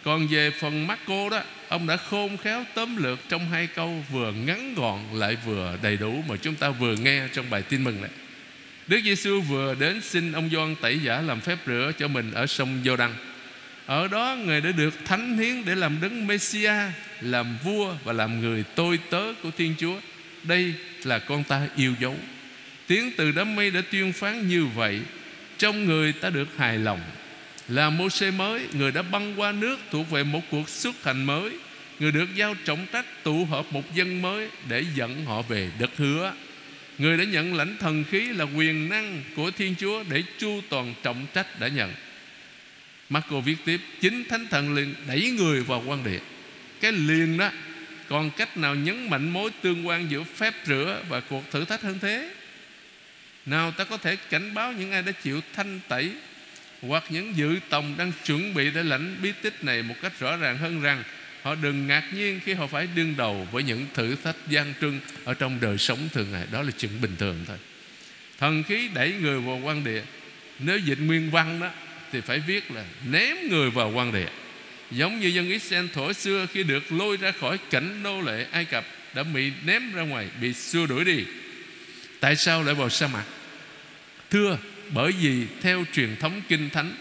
Còn 0.04 0.26
về 0.26 0.50
phần 0.50 0.86
Marco 0.86 1.28
đó, 1.30 1.42
ông 1.68 1.86
đã 1.86 1.96
khôn 1.96 2.36
khéo 2.36 2.64
tóm 2.74 2.96
lược 2.96 3.18
trong 3.28 3.50
hai 3.50 3.66
câu 3.66 4.04
vừa 4.10 4.32
ngắn 4.32 4.74
gọn 4.74 5.00
lại 5.12 5.36
vừa 5.46 5.78
đầy 5.82 5.96
đủ 5.96 6.24
mà 6.28 6.36
chúng 6.42 6.54
ta 6.54 6.70
vừa 6.70 6.96
nghe 6.96 7.28
trong 7.32 7.50
bài 7.50 7.62
tin 7.62 7.84
mừng 7.84 8.00
này. 8.00 8.10
Đức 8.86 9.00
Giêsu 9.04 9.40
vừa 9.40 9.74
đến 9.74 10.00
xin 10.00 10.32
ông 10.32 10.50
Gioan 10.52 10.74
tẩy 10.80 10.98
giả 10.98 11.20
làm 11.20 11.40
phép 11.40 11.58
rửa 11.66 11.92
cho 11.98 12.08
mình 12.08 12.32
ở 12.32 12.46
sông 12.46 12.80
Giô 12.84 12.96
Đăng. 12.96 13.14
Ở 13.86 14.08
đó 14.08 14.36
Người 14.44 14.60
đã 14.60 14.72
được 14.72 14.94
thánh 15.04 15.38
hiến 15.38 15.64
để 15.64 15.74
làm 15.74 15.98
đấng 16.00 16.26
Messia 16.26 16.74
Làm 17.20 17.56
vua 17.64 17.94
và 18.04 18.12
làm 18.12 18.40
người 18.40 18.64
tôi 18.74 18.98
tớ 19.10 19.22
của 19.42 19.50
Thiên 19.58 19.74
Chúa 19.78 20.00
Đây 20.42 20.74
là 21.04 21.18
con 21.18 21.44
ta 21.44 21.68
yêu 21.76 21.94
dấu 22.00 22.16
Tiếng 22.86 23.10
từ 23.16 23.32
đám 23.32 23.56
mây 23.56 23.70
đã 23.70 23.82
tuyên 23.90 24.12
phán 24.12 24.48
như 24.48 24.66
vậy 24.66 25.00
Trong 25.58 25.84
người 25.84 26.12
ta 26.12 26.30
được 26.30 26.48
hài 26.56 26.78
lòng 26.78 27.00
là 27.68 27.90
mô 27.90 28.10
xê 28.10 28.30
mới, 28.30 28.68
Người 28.72 28.92
đã 28.92 29.02
băng 29.02 29.40
qua 29.40 29.52
nước 29.52 29.78
thuộc 29.90 30.10
về 30.10 30.24
một 30.24 30.40
cuộc 30.50 30.68
xuất 30.68 31.04
hành 31.04 31.24
mới. 31.24 31.52
Người 31.98 32.12
được 32.12 32.34
giao 32.34 32.54
trọng 32.64 32.86
trách 32.92 33.24
tụ 33.24 33.44
hợp 33.44 33.66
một 33.70 33.94
dân 33.94 34.22
mới 34.22 34.48
Để 34.68 34.84
dẫn 34.94 35.24
họ 35.24 35.42
về 35.42 35.70
đất 35.78 35.90
hứa. 35.96 36.32
Người 36.98 37.18
đã 37.18 37.24
nhận 37.24 37.54
lãnh 37.54 37.76
thần 37.80 38.04
khí 38.10 38.28
là 38.28 38.44
quyền 38.44 38.88
năng 38.88 39.22
của 39.36 39.50
Thiên 39.50 39.74
Chúa 39.78 40.04
Để 40.08 40.22
chu 40.38 40.60
toàn 40.68 40.94
trọng 41.02 41.26
trách 41.34 41.60
đã 41.60 41.68
nhận. 41.68 41.92
Marco 43.08 43.40
viết 43.40 43.56
tiếp, 43.64 43.80
Chính 44.00 44.24
Thánh 44.28 44.46
Thần 44.50 44.74
liền 44.74 44.94
đẩy 45.08 45.30
người 45.30 45.60
vào 45.60 45.84
quan 45.86 46.04
địa. 46.04 46.20
Cái 46.80 46.92
liền 46.92 47.38
đó, 47.38 47.50
Còn 48.08 48.30
cách 48.30 48.56
nào 48.56 48.74
nhấn 48.74 49.10
mạnh 49.10 49.30
mối 49.30 49.50
tương 49.62 49.86
quan 49.86 50.10
Giữa 50.10 50.22
phép 50.22 50.54
rửa 50.66 51.02
và 51.08 51.20
cuộc 51.20 51.50
thử 51.50 51.64
thách 51.64 51.82
hơn 51.82 51.98
thế? 52.02 52.34
Nào 53.46 53.70
ta 53.70 53.84
có 53.84 53.96
thể 53.96 54.16
cảnh 54.16 54.54
báo 54.54 54.72
những 54.72 54.92
ai 54.92 55.02
đã 55.02 55.12
chịu 55.12 55.40
thanh 55.54 55.80
tẩy 55.88 56.10
hoặc 56.88 57.04
những 57.08 57.36
dự 57.36 57.58
tòng 57.68 57.94
đang 57.98 58.12
chuẩn 58.26 58.54
bị 58.54 58.70
Để 58.70 58.82
lãnh 58.82 59.16
bí 59.22 59.32
tích 59.42 59.64
này 59.64 59.82
một 59.82 59.94
cách 60.02 60.12
rõ 60.20 60.36
ràng 60.36 60.58
hơn 60.58 60.82
rằng, 60.82 61.02
Họ 61.42 61.54
đừng 61.54 61.86
ngạc 61.86 62.04
nhiên 62.14 62.40
khi 62.44 62.52
họ 62.52 62.66
phải 62.66 62.88
đương 62.94 63.14
đầu 63.16 63.48
Với 63.52 63.62
những 63.62 63.86
thử 63.94 64.16
thách 64.24 64.36
gian 64.48 64.74
trưng 64.80 65.00
Ở 65.24 65.34
trong 65.34 65.60
đời 65.60 65.78
sống 65.78 66.08
thường 66.12 66.32
ngày. 66.32 66.46
Đó 66.52 66.62
là 66.62 66.70
chuyện 66.78 67.00
bình 67.00 67.16
thường 67.18 67.44
thôi. 67.46 67.56
Thần 68.38 68.62
khí 68.62 68.88
đẩy 68.94 69.12
người 69.20 69.40
vào 69.40 69.60
quan 69.64 69.84
địa. 69.84 70.02
Nếu 70.58 70.78
dịch 70.78 70.98
nguyên 70.98 71.30
văn 71.30 71.60
đó, 71.60 71.70
thì 72.12 72.20
phải 72.20 72.38
viết 72.38 72.70
là 72.70 72.84
ném 73.10 73.36
người 73.48 73.70
vào 73.70 73.90
quan 73.90 74.12
địa. 74.12 74.28
Giống 74.90 75.20
như 75.20 75.28
dân 75.28 75.48
Israel 75.48 75.86
thổ 75.94 76.12
xưa 76.12 76.46
khi 76.52 76.62
được 76.62 76.92
lôi 76.92 77.16
ra 77.16 77.32
khỏi 77.40 77.58
cảnh 77.70 78.02
nô 78.02 78.20
lệ 78.20 78.46
Ai 78.50 78.64
Cập 78.64 78.84
đã 79.14 79.22
bị 79.22 79.52
ném 79.64 79.94
ra 79.94 80.02
ngoài, 80.02 80.28
bị 80.40 80.52
xua 80.52 80.86
đuổi 80.86 81.04
đi. 81.04 81.24
Tại 82.20 82.36
sao 82.36 82.62
lại 82.62 82.74
vào 82.74 82.90
sa 82.90 83.06
mạc? 83.06 83.24
Thưa 84.30 84.58
bởi 84.90 85.12
vì 85.12 85.46
theo 85.62 85.84
truyền 85.94 86.16
thống 86.16 86.42
kinh 86.48 86.70
thánh, 86.70 86.92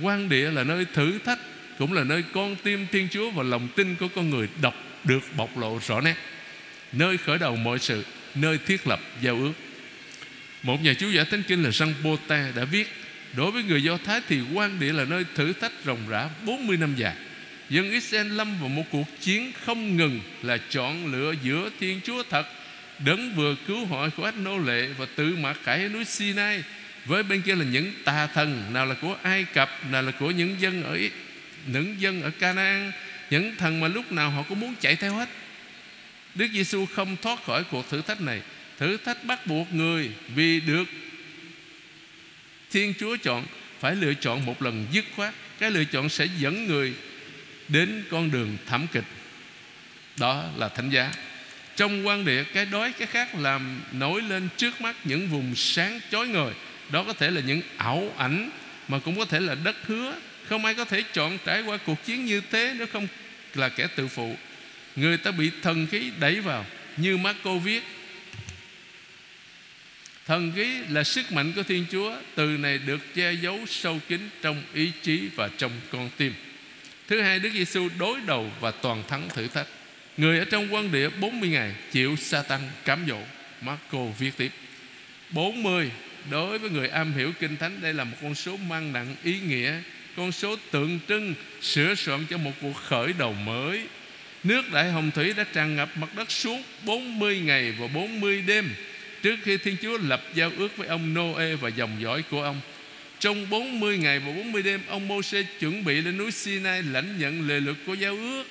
quan 0.00 0.28
địa 0.28 0.50
là 0.50 0.64
nơi 0.64 0.86
thử 0.92 1.18
thách, 1.18 1.38
cũng 1.78 1.92
là 1.92 2.04
nơi 2.04 2.24
con 2.32 2.56
tim 2.62 2.86
thiên 2.92 3.08
chúa 3.08 3.30
và 3.30 3.42
lòng 3.42 3.68
tin 3.76 3.94
của 3.94 4.08
con 4.14 4.30
người 4.30 4.48
đọc 4.62 4.74
được 5.04 5.22
bộc 5.36 5.58
lộ 5.58 5.78
rõ 5.86 6.00
nét. 6.00 6.14
Nơi 6.92 7.16
khởi 7.16 7.38
đầu 7.38 7.56
mọi 7.56 7.78
sự, 7.78 8.04
nơi 8.34 8.58
thiết 8.66 8.86
lập 8.86 9.00
giao 9.22 9.36
ước. 9.36 9.52
Một 10.62 10.82
nhà 10.82 10.94
chú 10.94 11.10
giải 11.10 11.24
thánh 11.24 11.42
kinh 11.48 11.62
là 11.62 11.70
Jean 11.70 11.92
Botin 12.02 12.54
đã 12.56 12.64
viết, 12.64 12.88
Đối 13.36 13.50
với 13.50 13.62
người 13.62 13.82
Do 13.82 13.96
Thái 14.04 14.20
thì 14.28 14.40
quan 14.54 14.80
địa 14.80 14.92
là 14.92 15.04
nơi 15.04 15.24
thử 15.34 15.52
thách 15.52 15.72
ròng 15.84 16.08
rã 16.08 16.28
40 16.46 16.76
năm 16.76 16.94
dài. 16.96 17.14
Dân 17.70 17.90
Israel 17.90 18.26
lâm 18.26 18.60
vào 18.60 18.68
một 18.68 18.82
cuộc 18.90 19.06
chiến 19.20 19.52
không 19.64 19.96
ngừng 19.96 20.20
Là 20.42 20.58
chọn 20.70 21.12
lựa 21.12 21.34
giữa 21.42 21.70
Thiên 21.80 22.00
Chúa 22.04 22.22
thật, 22.30 22.46
Đấng 23.04 23.34
vừa 23.34 23.54
cứu 23.66 23.86
họ 23.86 24.08
khỏi 24.16 24.32
nô 24.36 24.58
lệ 24.58 24.88
Và 24.98 25.06
tự 25.16 25.36
mặc 25.36 25.56
khải 25.62 25.88
núi 25.88 26.04
Sinai 26.04 26.62
với 27.04 27.22
bên 27.22 27.42
kia 27.42 27.54
là 27.54 27.64
những 27.64 27.92
tà 28.04 28.26
thần, 28.26 28.72
Nào 28.72 28.86
là 28.86 28.94
của 28.94 29.16
Ai 29.22 29.44
Cập, 29.44 29.70
Nào 29.90 30.02
là 30.02 30.12
của 30.12 30.30
những 30.30 30.60
dân 30.60 30.82
ở 30.82 30.98
những 31.66 32.00
dân 32.00 32.22
ở 32.22 32.30
Canaan, 32.30 32.92
Những 33.30 33.56
thần 33.56 33.80
mà 33.80 33.88
lúc 33.88 34.12
nào 34.12 34.30
họ 34.30 34.42
cũng 34.42 34.60
muốn 34.60 34.74
chạy 34.80 34.96
theo 34.96 35.14
hết. 35.14 35.28
Đức 36.34 36.48
Giêsu 36.52 36.86
không 36.86 37.16
thoát 37.22 37.44
khỏi 37.44 37.64
cuộc 37.64 37.90
thử 37.90 38.02
thách 38.02 38.20
này. 38.20 38.42
Thử 38.78 38.96
thách 38.96 39.24
bắt 39.24 39.46
buộc 39.46 39.74
người 39.74 40.10
Vì 40.34 40.60
được 40.60 40.84
Thiên 42.70 42.94
Chúa 43.00 43.16
chọn, 43.16 43.46
phải 43.80 43.94
lựa 43.94 44.14
chọn 44.14 44.46
một 44.46 44.62
lần 44.62 44.86
dứt 44.92 45.04
khoát. 45.16 45.34
Cái 45.58 45.70
lựa 45.70 45.84
chọn 45.84 46.08
sẽ 46.08 46.26
dẫn 46.38 46.66
người 46.66 46.94
đến 47.68 48.04
con 48.10 48.30
đường 48.30 48.56
thảm 48.66 48.86
kịch. 48.92 49.04
Đó 50.16 50.44
là 50.56 50.68
thánh 50.68 50.90
giá. 50.90 51.12
Trong 51.76 52.06
quan 52.06 52.24
địa, 52.24 52.44
cái 52.44 52.66
đói, 52.66 52.92
cái 52.92 53.06
khác 53.06 53.34
làm 53.34 53.80
nổi 53.92 54.22
lên 54.22 54.48
trước 54.56 54.80
mắt 54.80 54.96
những 55.04 55.28
vùng 55.28 55.54
sáng 55.54 56.00
chói 56.10 56.28
ngời. 56.28 56.52
Đó 56.92 57.04
có 57.04 57.12
thể 57.12 57.30
là 57.30 57.40
những 57.40 57.62
ảo 57.76 58.14
ảnh, 58.16 58.50
Mà 58.88 58.98
cũng 58.98 59.18
có 59.18 59.24
thể 59.24 59.40
là 59.40 59.54
đất 59.54 59.76
hứa. 59.86 60.14
Không 60.48 60.64
ai 60.64 60.74
có 60.74 60.84
thể 60.84 61.02
chọn 61.12 61.38
trải 61.44 61.62
qua 61.62 61.76
cuộc 61.76 62.04
chiến 62.04 62.24
như 62.24 62.40
thế 62.50 62.74
Nếu 62.78 62.86
không 62.86 63.08
là 63.54 63.68
kẻ 63.68 63.86
tự 63.96 64.08
phụ. 64.08 64.36
Người 64.96 65.16
ta 65.16 65.30
bị 65.30 65.50
thần 65.62 65.86
khí 65.86 66.10
đẩy 66.20 66.40
vào, 66.40 66.66
Như 66.96 67.16
Marco 67.16 67.54
viết 67.54 67.82
Thần 70.26 70.52
khí 70.56 70.78
là 70.88 71.04
sức 71.04 71.32
mạnh 71.32 71.52
của 71.56 71.62
Thiên 71.62 71.86
Chúa, 71.92 72.16
Từ 72.34 72.46
này 72.46 72.78
được 72.78 73.14
che 73.14 73.32
giấu 73.32 73.60
sâu 73.66 74.00
kín 74.08 74.20
Trong 74.42 74.62
ý 74.74 74.92
chí 75.02 75.28
và 75.36 75.48
trong 75.58 75.72
con 75.90 76.10
tim. 76.16 76.34
Thứ 77.08 77.20
hai, 77.20 77.38
Đức 77.38 77.50
Giêsu 77.52 77.88
đối 77.98 78.20
đầu 78.20 78.50
Và 78.60 78.70
toàn 78.70 79.02
thắng 79.08 79.28
thử 79.28 79.48
thách. 79.48 79.66
Người 80.16 80.38
ở 80.38 80.44
trong 80.44 80.74
quan 80.74 80.92
địa 80.92 81.08
40 81.08 81.50
ngày 81.50 81.74
Chịu 81.92 82.16
Satan 82.16 82.60
cám 82.84 83.04
dỗ. 83.08 83.18
Marco 83.60 84.04
viết 84.18 84.36
tiếp 84.36 84.50
40 85.30 85.90
Đối 86.30 86.58
với 86.58 86.70
người 86.70 86.88
am 86.88 87.12
hiểu 87.12 87.32
Kinh 87.40 87.56
Thánh, 87.56 87.80
Đây 87.82 87.94
là 87.94 88.04
một 88.04 88.16
con 88.22 88.34
số 88.34 88.56
mang 88.56 88.92
nặng 88.92 89.16
ý 89.24 89.40
nghĩa, 89.40 89.72
con 90.16 90.32
số 90.32 90.56
tượng 90.70 90.98
trưng, 91.08 91.34
sửa 91.62 91.94
soạn 91.94 92.24
cho 92.30 92.38
một 92.38 92.52
cuộc 92.60 92.76
khởi 92.76 93.12
đầu 93.18 93.32
mới. 93.32 93.86
Nước 94.44 94.72
đại 94.72 94.90
hồng 94.90 95.10
thủy 95.10 95.32
đã 95.36 95.44
tràn 95.52 95.76
ngập 95.76 95.96
mặt 95.96 96.08
đất 96.16 96.30
suốt 96.30 96.58
40 96.84 97.40
ngày 97.40 97.72
và 97.78 97.86
40 97.86 98.42
đêm 98.46 98.74
Trước 99.22 99.36
khi 99.42 99.56
Thiên 99.56 99.76
Chúa 99.82 99.98
lập 99.98 100.22
giao 100.34 100.50
ước 100.58 100.76
với 100.76 100.88
ông 100.88 101.14
Noe 101.14 101.54
và 101.54 101.68
dòng 101.68 101.90
dõi 102.00 102.22
của 102.30 102.42
ông. 102.42 102.60
Trong 103.18 103.50
40 103.50 103.98
ngày 103.98 104.18
và 104.18 104.32
40 104.32 104.62
đêm, 104.62 104.80
Ông 104.88 105.08
Moses 105.08 105.46
chuẩn 105.60 105.84
bị 105.84 106.00
lên 106.00 106.16
núi 106.16 106.30
Sinai 106.30 106.82
lãnh 106.82 107.18
nhận 107.18 107.48
lề 107.48 107.60
luật 107.60 107.76
của 107.86 107.94
giao 107.94 108.16
ước 108.16 108.44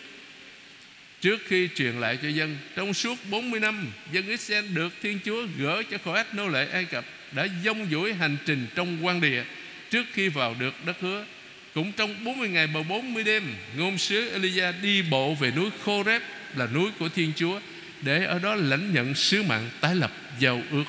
Trước 1.22 1.38
khi 1.48 1.70
truyền 1.76 1.94
lại 1.94 2.18
cho 2.22 2.28
dân. 2.28 2.58
Trong 2.76 2.94
suốt 2.94 3.18
40 3.30 3.60
năm, 3.60 3.88
Dân 4.12 4.28
Israel 4.28 4.66
được 4.74 4.94
Thiên 5.02 5.20
Chúa 5.26 5.48
gỡ 5.58 5.84
cho 5.92 5.98
khỏi 6.06 6.18
ách 6.18 6.36
nô 6.36 6.48
lệ 6.48 6.68
Ai 6.72 6.86
Cập. 6.86 7.06
Đã 7.32 7.48
dông 7.64 7.88
dũi 7.92 8.14
hành 8.14 8.38
trình 8.46 8.68
trong 8.76 9.06
quan 9.06 9.22
địa 9.22 9.44
Trước 9.90 10.06
khi 10.14 10.28
vào 10.28 10.56
được 10.60 10.86
đất 10.86 10.98
hứa. 11.00 11.26
Cũng 11.74 11.92
trong 11.92 12.24
40 12.24 12.50
ngày 12.50 12.68
và 12.68 12.84
40 12.84 13.24
đêm, 13.24 13.44
Ngôn 13.78 13.98
sứ 13.98 14.30
Elia 14.30 14.72
đi 14.82 15.02
bộ 15.02 15.34
về 15.34 15.52
núi 15.52 15.70
Khoreb, 15.86 16.22
Là 16.56 16.68
núi 16.74 16.92
của 17.00 17.10
Thiên 17.10 17.32
Chúa, 17.36 17.60
Để 18.02 18.26
ở 18.26 18.40
đó 18.40 18.56
lãnh 18.56 18.94
nhận 18.94 19.16
sứ 19.16 19.44
mạng 19.44 19.70
tái 19.82 19.96
lập 19.96 20.12
giao 20.40 20.62
ước. 20.72 20.84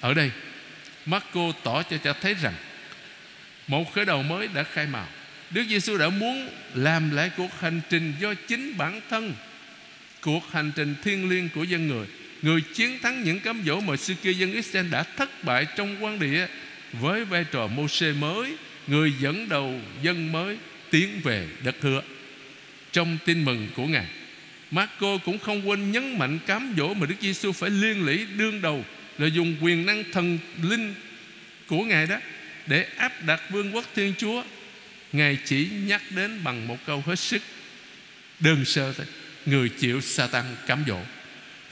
Ở 0.00 0.14
đây, 0.14 0.30
Marco 1.06 1.52
tỏ 1.64 1.82
cho 1.82 1.96
cha 1.96 2.12
thấy 2.12 2.34
rằng, 2.34 2.54
Một 3.66 3.92
khởi 3.94 4.04
đầu 4.04 4.22
mới 4.22 4.48
đã 4.54 4.62
khai 4.62 4.86
mào. 4.86 5.08
Đức 5.50 5.64
Giêsu 5.68 5.98
đã 5.98 6.08
muốn 6.08 6.48
làm 6.74 7.10
lại 7.10 7.30
cuộc 7.36 7.60
hành 7.60 7.80
trình 7.90 8.14
do 8.20 8.34
chính 8.34 8.76
bản 8.76 9.00
thân, 9.10 9.34
Cuộc 10.20 10.52
hành 10.52 10.72
trình 10.76 10.94
thiên 11.02 11.28
liêng 11.28 11.48
của 11.48 11.64
dân 11.64 11.88
người. 11.88 12.06
Người 12.44 12.60
chiến 12.74 12.98
thắng 13.02 13.24
những 13.24 13.40
cám 13.40 13.62
dỗ 13.66 13.80
mà 13.80 13.96
xưa 13.96 14.14
kia 14.22 14.32
dân 14.32 14.52
Israel 14.52 14.90
đã 14.90 15.02
thất 15.02 15.44
bại 15.44 15.66
trong 15.76 16.04
quan 16.04 16.18
địa 16.18 16.46
Với 16.92 17.24
vai 17.24 17.44
trò 17.52 17.66
mô 17.66 17.88
xê 17.88 18.12
mới 18.12 18.56
người 18.86 19.12
dẫn 19.20 19.48
đầu 19.48 19.80
dân 20.02 20.32
mới 20.32 20.58
tiến 20.90 21.20
về 21.22 21.48
đất 21.64 21.76
hứa 21.80 22.02
trong 22.92 23.18
tin 23.24 23.44
mừng 23.44 23.68
của 23.76 23.86
ngài 23.86 24.06
Marco 24.70 25.18
cũng 25.24 25.38
không 25.38 25.68
quên 25.68 25.92
nhấn 25.92 26.18
mạnh 26.18 26.38
cám 26.46 26.74
dỗ 26.76 26.94
mà 26.94 27.06
Đức 27.06 27.14
Giêsu 27.20 27.52
phải 27.52 27.70
liên 27.70 28.06
lỉ 28.06 28.26
đương 28.36 28.60
đầu 28.60 28.84
là 29.18 29.26
dùng 29.26 29.56
quyền 29.60 29.86
năng 29.86 30.04
thần 30.12 30.38
linh 30.62 30.94
của 31.66 31.84
ngài 31.84 32.06
đó 32.06 32.16
để 32.66 32.86
áp 32.96 33.12
đặt 33.26 33.40
vương 33.50 33.74
quốc 33.74 33.84
Thiên 33.94 34.14
Chúa. 34.18 34.42
Ngài 35.12 35.38
chỉ 35.44 35.68
nhắc 35.86 36.02
đến 36.10 36.44
bằng 36.44 36.68
một 36.68 36.78
câu 36.86 37.02
hết 37.06 37.18
sức 37.18 37.42
đơn 38.40 38.64
sơ 38.64 38.92
thôi, 38.92 39.06
người 39.46 39.68
chịu 39.68 40.00
Satan 40.00 40.44
cám 40.66 40.84
dỗ. 40.86 40.98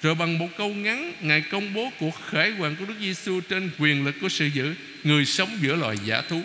Rồi 0.02 0.14
bằng 0.14 0.38
một 0.38 0.48
câu 0.56 0.68
ngắn, 0.68 1.12
Ngài 1.20 1.40
công 1.40 1.74
bố 1.74 1.92
cuộc 1.98 2.20
khải 2.30 2.50
hoàn 2.50 2.76
của 2.76 2.84
Đức 2.84 2.94
Giêsu 3.00 3.40
trên 3.40 3.70
quyền 3.78 4.04
lực 4.04 4.14
của 4.20 4.28
sự 4.28 4.46
dữ 4.46 4.74
Người 5.04 5.24
sống 5.24 5.58
giữa 5.60 5.76
loài 5.76 5.96
giả 6.04 6.22
thú. 6.28 6.42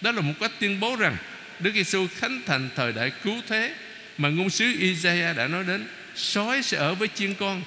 Đó 0.00 0.12
là 0.12 0.20
một 0.20 0.32
cách 0.40 0.52
tuyên 0.60 0.80
bố 0.80 0.96
rằng 0.96 1.16
Đức 1.60 1.70
Giêsu 1.74 2.06
khánh 2.16 2.40
thành 2.46 2.68
thời 2.76 2.92
đại 2.92 3.12
cứu 3.24 3.34
thế 3.48 3.74
mà 4.18 4.28
ngôn 4.28 4.50
sứ 4.50 4.72
Isaiah 4.78 5.36
đã 5.36 5.48
nói 5.48 5.64
đến. 5.64 5.86
Sói 6.14 6.62
sẽ 6.62 6.78
ở 6.78 6.94
với 6.94 7.08
chiên 7.14 7.34
con, 7.34 7.62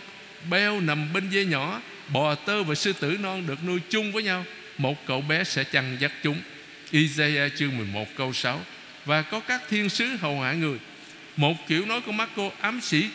beo 0.49 0.81
nằm 0.81 1.13
bên 1.13 1.31
dê 1.31 1.45
nhỏ, 1.45 1.81
bò 2.09 2.35
tơ 2.35 2.63
và 2.63 2.75
sư 2.75 2.93
tử 2.93 3.17
non 3.21 3.47
được 3.47 3.63
nuôi 3.67 3.79
chung 3.89 4.11
với 4.11 4.23
nhau. 4.23 4.45
Một 4.77 5.05
cậu 5.07 5.21
bé 5.21 5.43
sẽ 5.43 5.63
chăn 5.63 5.97
dắt 5.99 6.11
chúng. 6.23 6.41
Isaiah 6.91 7.51
chương 7.55 7.77
11 7.77 8.07
câu 8.15 8.33
6 8.33 8.61
và 9.05 9.21
có 9.21 9.39
các 9.39 9.61
thiên 9.69 9.89
sứ 9.89 10.05
hầu 10.05 10.41
hạ 10.41 10.53
người. 10.53 10.77
Một 11.37 11.67
kiểu 11.67 11.85
nói 11.85 12.01
của 12.01 12.11
Marco, 12.11 12.49
ám 12.61 12.81
sĩ 12.81 13.07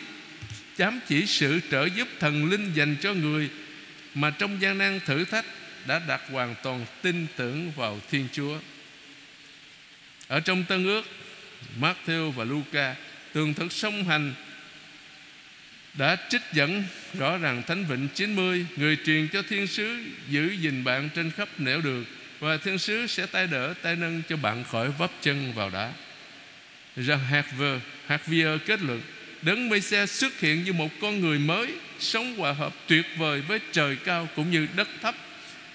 chám 0.77 0.99
chỉ 1.07 1.25
sự 1.25 1.59
trợ 1.71 1.85
giúp 1.95 2.07
thần 2.19 2.49
linh 2.49 2.73
dành 2.73 2.95
cho 3.01 3.13
người 3.13 3.49
mà 4.13 4.29
trong 4.29 4.61
gian 4.61 4.77
nan 4.77 4.99
thử 5.05 5.25
thách 5.25 5.45
đã 5.87 6.01
đặt 6.07 6.21
hoàn 6.31 6.55
toàn 6.63 6.85
tin 7.01 7.27
tưởng 7.35 7.71
vào 7.71 7.99
Thiên 8.11 8.27
Chúa. 8.33 8.59
Ở 10.27 10.39
trong 10.39 10.63
Tân 10.63 10.85
ước 10.85 11.05
Matthew 11.81 12.31
và 12.31 12.43
Luca 12.43 12.95
tường 13.33 13.53
thuật 13.53 13.73
song 13.73 14.03
hành 14.03 14.33
đã 15.93 16.17
trích 16.29 16.41
dẫn 16.53 16.83
rõ 17.13 17.37
ràng 17.37 17.63
Thánh 17.67 17.85
Vịnh 17.85 18.07
90 18.15 18.65
Người 18.75 18.97
truyền 19.05 19.27
cho 19.27 19.41
thiên 19.49 19.67
sứ 19.67 19.97
giữ 20.29 20.51
gìn 20.51 20.83
bạn 20.83 21.09
trên 21.15 21.31
khắp 21.31 21.49
nẻo 21.57 21.81
đường 21.81 22.05
Và 22.39 22.57
thiên 22.57 22.77
sứ 22.77 23.07
sẽ 23.07 23.25
tay 23.25 23.47
đỡ 23.47 23.73
tay 23.81 23.95
nâng 23.95 24.21
cho 24.29 24.37
bạn 24.37 24.63
khỏi 24.63 24.91
vấp 24.97 25.11
chân 25.21 25.53
vào 25.53 25.69
đá. 25.69 25.93
Jean 26.97 27.17
Harver, 27.17 27.81
Harvier 28.07 28.59
kết 28.65 28.81
luận 28.81 29.01
Đấng 29.41 29.69
mê 29.69 29.79
xe 29.79 30.05
xuất 30.05 30.39
hiện 30.39 30.63
như 30.63 30.73
một 30.73 30.89
con 31.01 31.19
người 31.19 31.39
mới, 31.39 31.73
Sống 31.99 32.35
hòa 32.35 32.53
hợp 32.53 32.73
tuyệt 32.87 33.05
vời 33.17 33.41
với 33.41 33.59
trời 33.71 33.95
cao 33.95 34.29
cũng 34.35 34.51
như 34.51 34.67
đất 34.75 34.87
thấp 35.01 35.15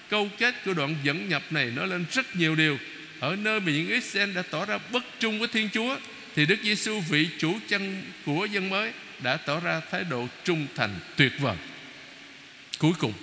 Câu 0.09 0.29
kết 0.37 0.55
của 0.65 0.73
đoạn 0.73 0.95
dẫn 1.03 1.29
nhập 1.29 1.43
này 1.49 1.65
nói 1.65 1.87
lên 1.87 2.05
rất 2.11 2.35
nhiều 2.35 2.55
điều 2.55 2.77
ở 3.19 3.35
nơi 3.35 3.59
mà 3.59 3.71
những 3.71 3.89
Israel 3.89 4.33
đã 4.35 4.41
tỏ 4.41 4.65
ra 4.65 4.79
bất 4.91 5.03
trung 5.19 5.39
với 5.39 5.47
Thiên 5.47 5.69
Chúa, 5.73 5.97
thì 6.35 6.45
Đức 6.45 6.59
Giêsu 6.63 6.99
vị 6.99 7.27
chủ 7.39 7.59
chân 7.67 8.03
của 8.25 8.45
dân 8.45 8.69
mới 8.69 8.91
đã 9.19 9.37
tỏ 9.37 9.59
ra 9.59 9.81
thái 9.91 10.03
độ 10.03 10.27
trung 10.43 10.67
thành 10.75 10.99
tuyệt 11.15 11.31
vời. 11.39 11.55
Cuối 12.77 12.91
cùng, 12.99 13.13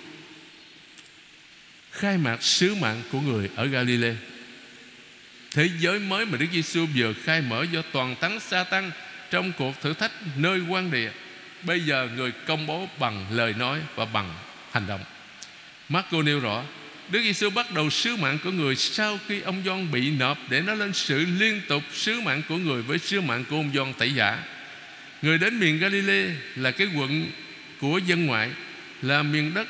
khai 1.92 2.18
mạc 2.18 2.42
sứ 2.42 2.74
mạng 2.74 3.02
của 3.12 3.20
người 3.20 3.50
ở 3.56 3.66
Galilee. 3.66 4.16
Thế 5.50 5.68
giới 5.80 5.98
mới 5.98 6.26
mà 6.26 6.38
Đức 6.38 6.46
Giêsu 6.52 6.86
vừa 6.96 7.12
khai 7.24 7.40
mở 7.40 7.66
do 7.72 7.82
toàn 7.92 8.16
thắng 8.20 8.40
sa 8.40 8.64
tăng 8.64 8.90
trong 9.30 9.52
cuộc 9.58 9.80
thử 9.80 9.94
thách 9.94 10.12
nơi 10.36 10.60
quan 10.68 10.90
địa. 10.90 11.10
Bây 11.62 11.80
giờ 11.80 12.08
người 12.16 12.32
công 12.46 12.66
bố 12.66 12.88
bằng 12.98 13.26
lời 13.30 13.54
nói 13.58 13.80
và 13.94 14.04
bằng 14.04 14.34
hành 14.72 14.86
động. 14.86 15.00
Marco 15.88 16.22
nêu 16.22 16.40
rõ 16.40 16.62
Đức 17.10 17.22
Giêsu 17.22 17.50
bắt 17.50 17.74
đầu 17.74 17.90
sứ 17.90 18.16
mạng 18.16 18.38
của 18.44 18.50
người 18.50 18.76
sau 18.76 19.18
khi 19.28 19.40
ông 19.40 19.62
Gioan 19.64 19.90
bị 19.90 20.10
nộp 20.10 20.38
để 20.48 20.60
nó 20.60 20.74
lên 20.74 20.92
sự 20.92 21.26
liên 21.38 21.60
tục 21.68 21.82
sứ 21.92 22.20
mạng 22.20 22.42
của 22.48 22.56
người 22.56 22.82
với 22.82 22.98
sứ 22.98 23.20
mạng 23.20 23.44
của 23.50 23.56
ông 23.56 23.70
Gioan 23.74 23.92
tẩy 23.92 24.12
giả. 24.14 24.44
Người 25.22 25.38
đến 25.38 25.60
miền 25.60 25.78
Galilee 25.78 26.34
là 26.56 26.70
cái 26.70 26.88
quận 26.96 27.30
của 27.80 27.98
dân 27.98 28.26
ngoại, 28.26 28.50
là 29.02 29.22
miền 29.22 29.54
đất 29.54 29.68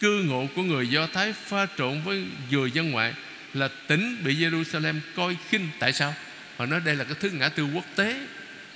cư 0.00 0.22
ngụ 0.22 0.48
của 0.54 0.62
người 0.62 0.88
Do 0.88 1.06
Thái 1.06 1.32
pha 1.32 1.66
trộn 1.78 2.02
với 2.02 2.24
người 2.50 2.70
dân 2.70 2.90
ngoại 2.90 3.14
là 3.54 3.68
tỉnh 3.86 4.16
bị 4.24 4.36
Jerusalem 4.36 4.94
coi 5.16 5.36
khinh 5.48 5.68
tại 5.78 5.92
sao? 5.92 6.14
Họ 6.56 6.66
nói 6.66 6.80
đây 6.84 6.96
là 6.96 7.04
cái 7.04 7.14
thứ 7.20 7.30
ngã 7.30 7.48
tư 7.48 7.66
quốc 7.74 7.84
tế 7.96 8.20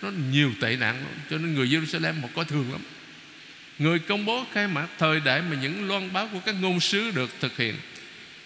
nó 0.03 0.11
nhiều 0.31 0.53
tệ 0.61 0.77
nạn 0.77 1.05
cho 1.31 1.39
nên 1.39 1.55
người 1.55 1.67
Jerusalem 1.67 2.21
một 2.21 2.29
coi 2.35 2.45
thường 2.45 2.73
lắm. 2.73 2.81
Người 3.79 3.99
công 3.99 4.25
bố 4.25 4.45
khai 4.53 4.69
mạc 4.69 4.87
thời 4.99 5.21
đại 5.21 5.43
mà 5.43 5.57
những 5.63 5.89
loan 5.89 6.13
báo 6.13 6.29
của 6.33 6.41
các 6.47 6.55
ngôn 6.61 6.81
sứ 6.81 7.11
được 7.11 7.31
thực 7.41 7.57
hiện. 7.57 7.75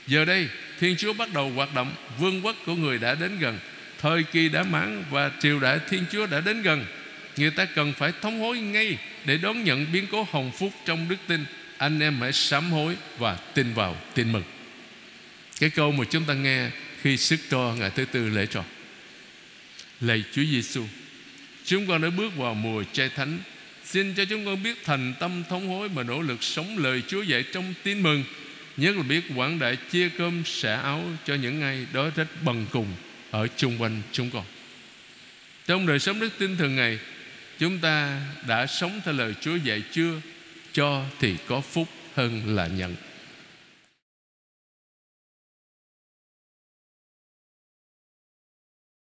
Giờ 0.07 0.25
đây, 0.25 0.49
Thiên 0.81 0.97
Chúa 0.97 1.12
bắt 1.12 1.33
đầu 1.35 1.51
hoạt 1.51 1.75
động, 1.75 1.95
Vương 2.19 2.45
quốc 2.45 2.57
của 2.67 2.75
người 2.75 2.99
đã 2.99 3.14
đến 3.14 3.38
gần, 3.38 3.59
Thời 4.05 4.23
kỳ 4.23 4.49
đã 4.49 4.62
mãn 4.62 5.05
và 5.11 5.31
triều 5.40 5.61
đại 5.61 5.79
Thiên 5.88 6.05
Chúa 6.12 6.27
đã 6.27 6.40
đến 6.40 6.62
gần. 6.62 6.87
Người 7.37 7.51
ta 7.51 7.64
cần 7.64 7.93
phải 7.93 8.12
thống 8.23 8.40
hối 8.40 8.59
ngay 8.59 8.99
Để 9.25 9.37
đón 9.37 9.64
nhận 9.64 9.93
biến 9.93 10.07
cố 10.11 10.27
hồng 10.31 10.53
phúc 10.59 10.73
trong 10.85 11.09
đức 11.09 11.17
tin. 11.27 11.45
Anh 11.79 12.01
em 12.01 12.21
hãy 12.21 12.33
sám 12.33 12.71
hối 12.71 12.97
và 13.19 13.37
tin 13.37 13.75
vào 13.75 13.97
tin 14.14 14.33
mừng. 14.33 14.43
Cái 15.61 15.71
câu 15.71 15.93
mà 15.93 16.05
chúng 16.11 16.25
ta 16.25 16.35
nghe 16.35 16.71
Khi 17.03 17.17
sức 17.17 17.40
cho 17.51 17.75
ngày 17.79 17.90
thứ 17.90 18.05
tư 18.05 18.29
lễ 18.29 18.47
tròn 18.47 18.64
Lạy 20.01 20.25
Chúa 20.33 20.43
Giêsu 20.45 20.87
Chúng 21.64 21.87
con 21.87 22.03
đã 22.03 22.11
bước 22.11 22.37
vào 22.37 22.55
mùa 22.55 22.85
chay 22.92 23.09
thánh. 23.09 23.38
Xin 23.85 24.14
cho 24.14 24.24
chúng 24.24 24.44
con 24.44 24.62
biết 24.62 24.85
thành 24.85 25.14
tâm 25.20 25.42
thống 25.48 25.68
hối 25.68 25.88
Mà 25.88 26.03
nỗ 26.03 26.22
lực 26.22 26.42
sống 26.42 26.79
lời 26.79 27.03
Chúa 27.09 27.22
dạy 27.22 27.44
trong 27.53 27.74
tin 27.83 28.03
mừng. 28.03 28.24
Nhất 28.77 28.96
là 28.96 29.03
biết 29.03 29.24
quảng 29.37 29.59
đại 29.59 29.77
chia 29.90 30.09
cơm, 30.09 30.42
xả 30.44 30.77
áo 30.77 31.05
Cho 31.27 31.35
những 31.35 31.62
ai 31.62 31.87
đó 31.92 32.11
rất 32.16 32.42
bằng 32.44 32.66
cùng 32.72 32.88
Ở 33.31 33.46
chung 33.57 33.83
quanh 33.83 34.03
chúng 34.12 34.31
con. 34.31 34.44
Trong 35.66 35.87
đời 35.87 35.98
sống 35.98 36.20
đức 36.20 36.31
tin 36.38 36.57
thường 36.57 36.77
ngày, 36.77 36.98
Chúng 37.59 37.79
ta 37.79 38.20
đã 38.46 38.66
sống 38.66 39.00
theo 39.05 39.14
lời 39.14 39.35
Chúa 39.40 39.57
dạy 39.57 39.83
chưa? 39.92 40.20
Cho 40.72 41.05
thì 41.20 41.37
có 41.46 41.61
phúc 41.61 41.88
hơn 42.14 42.57
là 42.57 42.66
nhận. 42.66 42.96